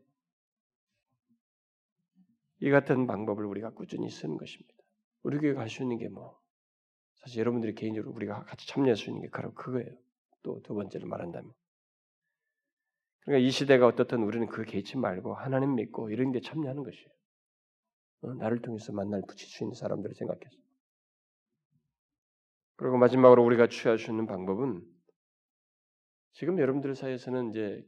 [2.61, 4.75] 이 같은 방법을 우리가 꾸준히 쓰는 것입니다.
[5.23, 6.39] 우리 교회 갈수 있는 게 뭐
[7.17, 9.91] 사실 여러분들이 개인적으로 우리가 같이 참여할 수 있는 게 바로 그거예요.
[10.43, 11.53] 또 두 번째로 말한다면
[13.21, 17.09] 그러니까 이 시대가 어떻든 우리는 그 개의치 말고 하나님 믿고 이런 데 참여하는 것이에요.
[18.23, 18.35] 어?
[18.35, 20.64] 나를 통해서 만날 붙일 수 있는 사람들을 생각해서.
[22.77, 24.83] 그리고 마지막으로 우리가 취할 수 있는 방법은
[26.33, 27.85] 지금 여러분들 사이에서는 이제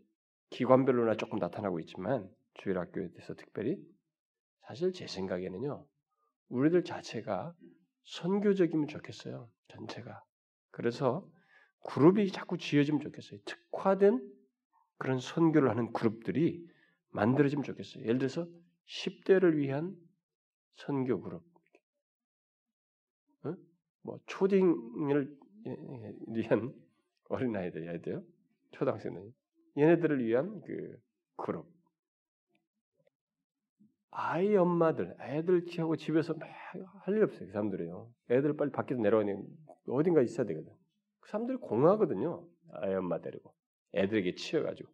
[0.51, 3.76] 기관별로나 조금 나타나고 있지만 주일 학교에 대해서 특별히
[4.66, 5.84] 사실 제 생각에는요
[6.49, 7.55] 우리들 자체가
[8.05, 10.22] 선교적이면 좋겠어요 전체가
[10.70, 11.28] 그래서
[11.89, 14.20] 그룹이 자꾸 지어지면 좋겠어요 특화된
[14.99, 16.64] 그런 선교를 하는 그룹들이
[17.11, 18.47] 만들어지면 좋겠어요 예를 들어서
[18.87, 19.97] 10대를 위한
[20.76, 21.55] 선교 그룹 어?
[24.07, 25.36] 뭐 초딩을
[26.28, 26.72] 위한
[27.28, 28.24] 어린아이들 얘들
[28.70, 29.32] 초등학생들.
[29.76, 30.96] 얘네들을 위한 그
[31.36, 31.66] 그룹.
[34.11, 36.48] 아이 엄마들 애들 키하고 집에서 막
[37.04, 38.11] 할 일 없어요 그 사람들이요.
[38.30, 39.34] 애들 빨리 밖에서 내려가니
[39.88, 40.72] 어딘가 있어야 되거든.
[41.20, 43.54] 그 사람들이 공하거든요 아이 엄마 데리고.
[43.94, 44.90] 애들에게 치여가지고.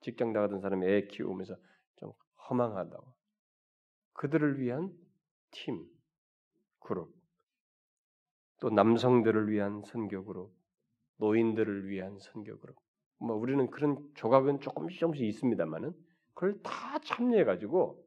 [0.00, 1.56] 직장 나가던 사람이 애 키우면서
[1.96, 2.12] 좀
[2.48, 3.14] 허망하다고.
[4.14, 4.92] 그들을 위한
[5.52, 5.86] 팀
[6.80, 7.15] 그룹
[8.60, 10.52] 또 남성들을 위한 선교 그룹
[11.18, 12.76] 노인들을 위한 선교 그룹
[13.18, 15.92] 뭐 우리는 그런 조각은 조금씩 조금씩 있습니다만은
[16.34, 18.04] 그걸 다 참여해 가지고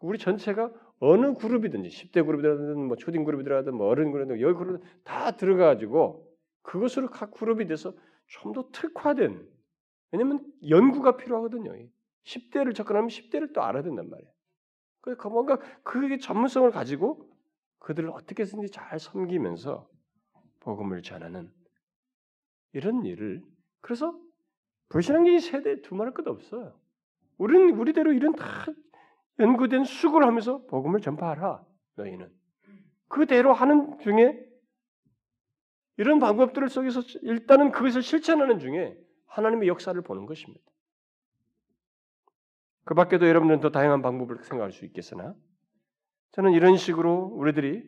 [0.00, 5.32] 우리 전체가 어느 그룹이든지 10대 그룹이든 뭐 초딩 그룹이든 뭐 어른 그룹이든 여기 그룹 다
[5.32, 6.28] 들어가 가지고
[6.62, 7.92] 그것으로 각 그룹이 돼서
[8.28, 9.48] 좀 더 특화된
[10.12, 11.72] 왜냐면 연구가 필요하거든요.
[12.24, 14.30] 10대를 접근하면 10대를 또 알아야 된단 말이에요.
[15.00, 17.27] 그래서 뭔가 그게 전문성을 가지고
[17.78, 19.88] 그들을 어떻게 든지 잘 섬기면서
[20.60, 21.50] 복음을 전하는
[22.72, 23.42] 이런 일을
[23.80, 24.18] 그래서
[24.88, 26.78] 불신앙적인 세대에 두말할 것 없어요.
[27.36, 28.44] 우리는 우리대로 이런 다
[29.38, 31.64] 연구된 수고를 하면서 복음을 전파하라.
[31.96, 32.32] 너희는
[33.08, 34.44] 그대로 하는 중에
[35.96, 40.64] 이런 방법들을 속에서 일단은 그것을 실천하는 중에 하나님의 역사를 보는 것입니다.
[42.84, 45.34] 그 밖에도 여러분들은 더 다양한 방법을 생각할 수 있겠으나
[46.38, 47.82] 저는 이런 식으로 우리들이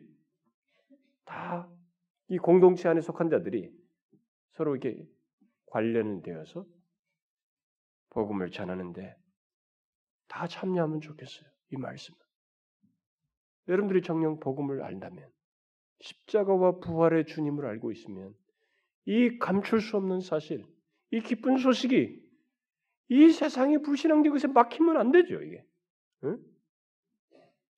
[1.25, 1.71] 다
[2.31, 3.69] 이 공동체 안에 속한 자들이
[4.53, 5.05] 서로 이렇게
[5.65, 6.65] 관련되어서
[8.09, 9.17] 복음을 전하는데
[10.29, 11.49] 다 참여하면 좋겠어요.
[11.71, 12.15] 이 말씀.
[13.67, 15.29] 여러분들이 정령 복음을 안다면
[15.99, 18.33] 십자가와 부활의 주님을 알고 있으면
[19.03, 20.65] 이 감출 수 없는 사실,
[21.11, 22.17] 이 기쁜 소식이
[23.09, 25.65] 이 세상의 불신앙적 것에 막히면 안 되죠, 이게.
[26.23, 26.39] 응?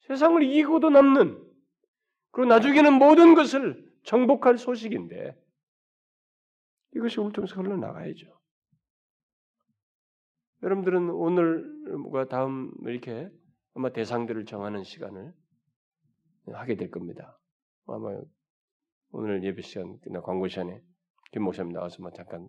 [0.07, 1.53] 세상을 이기고도 남는
[2.31, 5.39] 그리고 나중에는 모든 것을 정복할 소식인데
[6.95, 8.27] 이것이 통해서 흘러나가야죠.
[10.61, 13.29] 여러분들은 오늘과 다음 이렇게
[13.73, 15.33] 아마 대상들을 정하는 시간을
[16.47, 17.39] 하게 될 겁니다.
[17.85, 18.19] 아마
[19.11, 20.81] 오늘 예배 시간, 광고 시간에
[21.31, 22.47] 김 목사님 나와서 뭐 잠깐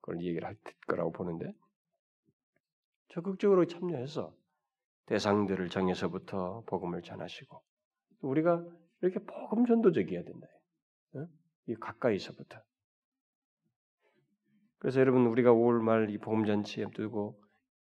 [0.00, 1.52] 그걸 얘기를 할 거라고 보는데
[3.08, 4.36] 적극적으로 참여해서
[5.08, 7.60] 대상들을 정해서부터 복음을 전하시고
[8.20, 8.64] 우리가
[9.00, 10.46] 이렇게 복음 전도적이어야 된다.
[11.66, 12.58] 이 가까이서부터.
[14.78, 17.40] 그래서 여러분 우리가 5월 말 이 복음 잔치에 두고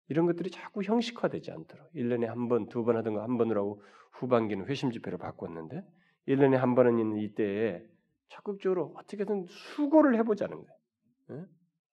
[0.09, 3.83] 이런 것들이 자꾸 형식화되지 않도록 1년에 한 번, 두 번 하던 거 한 번으로 하고
[4.13, 5.83] 후반기는 회심 집회로 바꿨는데
[6.27, 7.83] 1년에 한 번은 있는 이때에
[8.29, 11.45] 적극적으로 어떻게든 수고를 해보자는 거예요.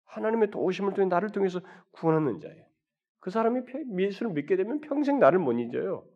[0.04, 1.60] 하나님의 도우심을 통해 나를 통해서
[1.92, 2.63] 구원하는 자예요.
[3.24, 3.62] 그 사람이
[3.98, 6.06] 예수를 믿게 되면 평생 나를 못 잊어요.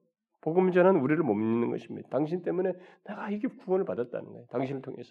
[0.43, 2.07] 복음 전하는 우리를 못 믿는 것입니다.
[2.11, 4.47] 당신 때문에 내가 이게 구원을 받았다는 거예요.
[4.51, 5.11] 당신을 통해서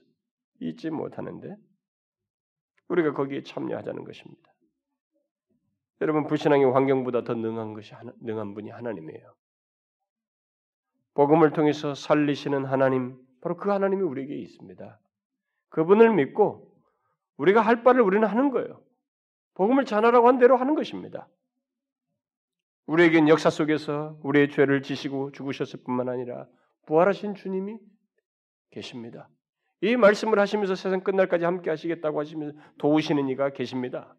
[0.60, 1.56] 잊지 못하는데
[2.90, 4.54] 우리가 거기에 참여하자는 것입니다.
[6.02, 9.34] 여러분 불신앙의 환경보다 더 능한 것이 능한 분이 하나님이에요.
[11.16, 15.00] 복음을 통해서 살리시는 하나님, 바로 그 하나님이 우리에게 있습니다.
[15.70, 16.72] 그분을 믿고
[17.38, 18.84] 우리가 할 바를 우리는 하는 거예요.
[19.56, 21.28] 복음을 전하라고 한 대로 하는 것입니다.
[22.88, 26.48] 우리에겐 역사 속에서 우리의 죄를 지시고 죽으셨을 뿐만 아니라
[26.86, 27.78] 부활하신 주님이
[28.72, 29.30] 계십니다.
[29.82, 34.16] 이 말씀을 하시면서 세상 끝날까지 함께 하시겠다고 하시면서 도우시는 이가 계십니다.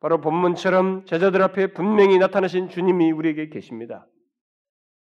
[0.00, 4.06] 바로 본문처럼 제자들 앞에 분명히 나타나신 주님이 우리에게 계십니다.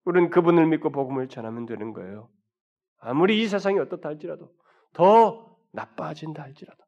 [0.05, 2.31] 우리는 그분을 믿고 복음을 전하면 되는 거예요.
[2.99, 4.51] 아무리 이 세상이 어떻다 할지라도
[4.95, 6.83] 더 나빠진다 할지라도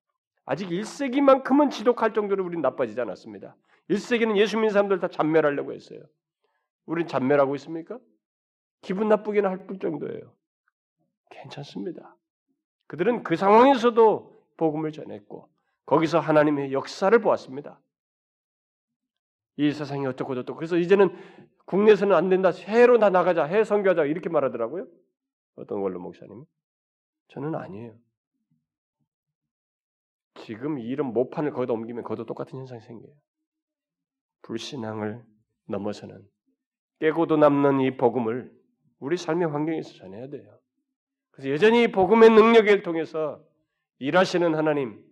[0.47, 3.57] 아직 1세기만큼은 지독할 정도로 우리는 나빠지지 않았습니다.
[3.91, 6.01] 1세기는 예수 믿는 사람들 다 잔멸하려고 했어요.
[6.87, 7.99] 우리는 잔멸하고 있습니까?
[8.83, 10.35] 기분 나쁘게는 할 정도예요.
[11.31, 12.17] 괜찮습니다.
[12.87, 15.49] 그들은 그 상황에서도 복음을 전했고
[15.87, 17.81] 거기서 하나님의 역사를 보았습니다.
[19.57, 21.11] 이 세상이 어떻고 저떻고 그래서 이제는
[21.67, 22.51] 국내에서는 안 된다.
[22.51, 23.45] 해로 다 나가자.
[23.45, 24.05] 해 선교하자.
[24.07, 24.87] 이렇게 말하더라고요.
[25.57, 26.45] 어떤 원로 목사님이.
[27.29, 27.95] 저는 아니에요.
[30.35, 33.13] 지금 이런 모판을 거기다 옮기면 거기도 똑같은 현상이 생겨요.
[34.43, 35.23] 불신앙을
[35.67, 36.27] 넘어서는
[37.01, 38.53] 깨고도 남는 이 복음을
[38.99, 40.59] 우리 삶의 환경에서 전해야 돼요.
[41.31, 43.43] 그래서 여전히 복음의 능력을 통해서
[43.99, 45.03] 일하시는 하나님,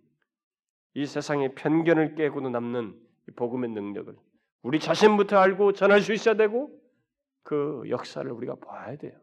[0.93, 2.99] 이 세상의 편견을 깨고도 남는
[3.35, 4.15] 복음의 능력을
[4.61, 6.71] 우리 자신부터 알고 전할 수 있어야 되고
[7.43, 9.17] 그 역사를 우리가 봐야 돼요.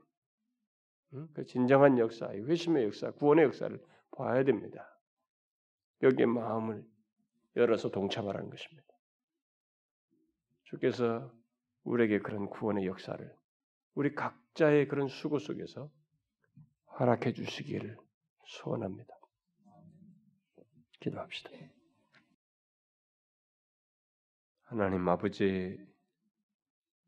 [1.34, 3.78] 그 진정한 역사, 회심의 역사, 구원의 역사를
[4.16, 4.98] 봐야 됩니다.
[6.02, 6.84] 여기에 마음을
[7.56, 8.95] 열어서 동참하라는 것입니다.
[10.66, 11.32] 주께서
[11.84, 13.34] 우리에게 그런 구원의 역사를
[13.94, 15.90] 우리 각자의 그런 수고 속에서
[16.98, 17.96] 허락해 주시기를
[18.46, 19.14] 소원합니다.
[21.00, 21.50] 기도합시다.
[24.64, 25.78] 하나님 아버지,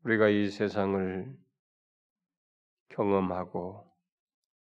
[0.03, 1.37] 우리가 이 세상을
[2.89, 3.85] 경험하고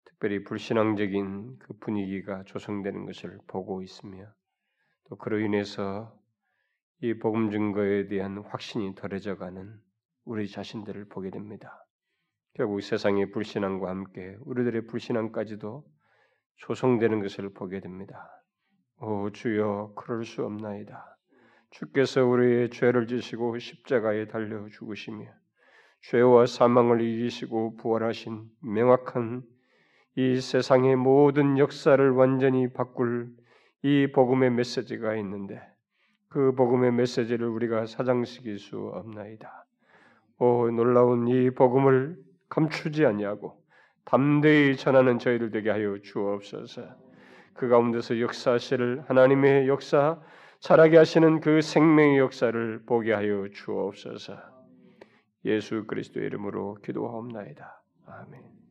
[0.04, 4.32] 특별히 불신앙적인 그 분위기가 조성되는 것을 보고 있으며
[5.04, 6.16] 또 그로 인해서
[7.04, 9.74] 이 복음 증거에 대한 확신이 덜해져가는
[10.24, 11.84] 우리 자신들을 보게 됩니다.
[12.54, 15.84] 결국 세상의 불신앙과 함께 우리들의 불신앙까지도
[16.58, 18.30] 조성되는 것을 보게 됩니다.
[19.00, 21.18] 오 주여 그럴 수 없나이다.
[21.70, 25.26] 주께서 우리의 죄를 지시고 십자가에 달려 죽으시며
[26.02, 29.42] 죄와 사망을 이기시고 부활하신 명확한
[30.14, 33.34] 이 세상의 모든 역사를 완전히 바꿀
[33.82, 35.71] 이 복음의 메시지가 있는데
[36.32, 39.66] 그 복음의 메시지를 우리가 사장시킬 수 없나이다.
[40.38, 42.16] 오 놀라운 이 복음을
[42.48, 43.62] 감추지 아니하고
[44.04, 46.82] 담대히 전하는 저희들 되게 하여 주옵소서.
[47.52, 50.20] 그 가운데서 역사하실 하나님의 역사,
[50.60, 54.38] 자라게 하시는 그 생명의 역사를 보게 하여 주옵소서.
[55.44, 57.82] 예수 그리스도의 이름으로 기도하옵나이다.
[58.06, 58.61] 아멘.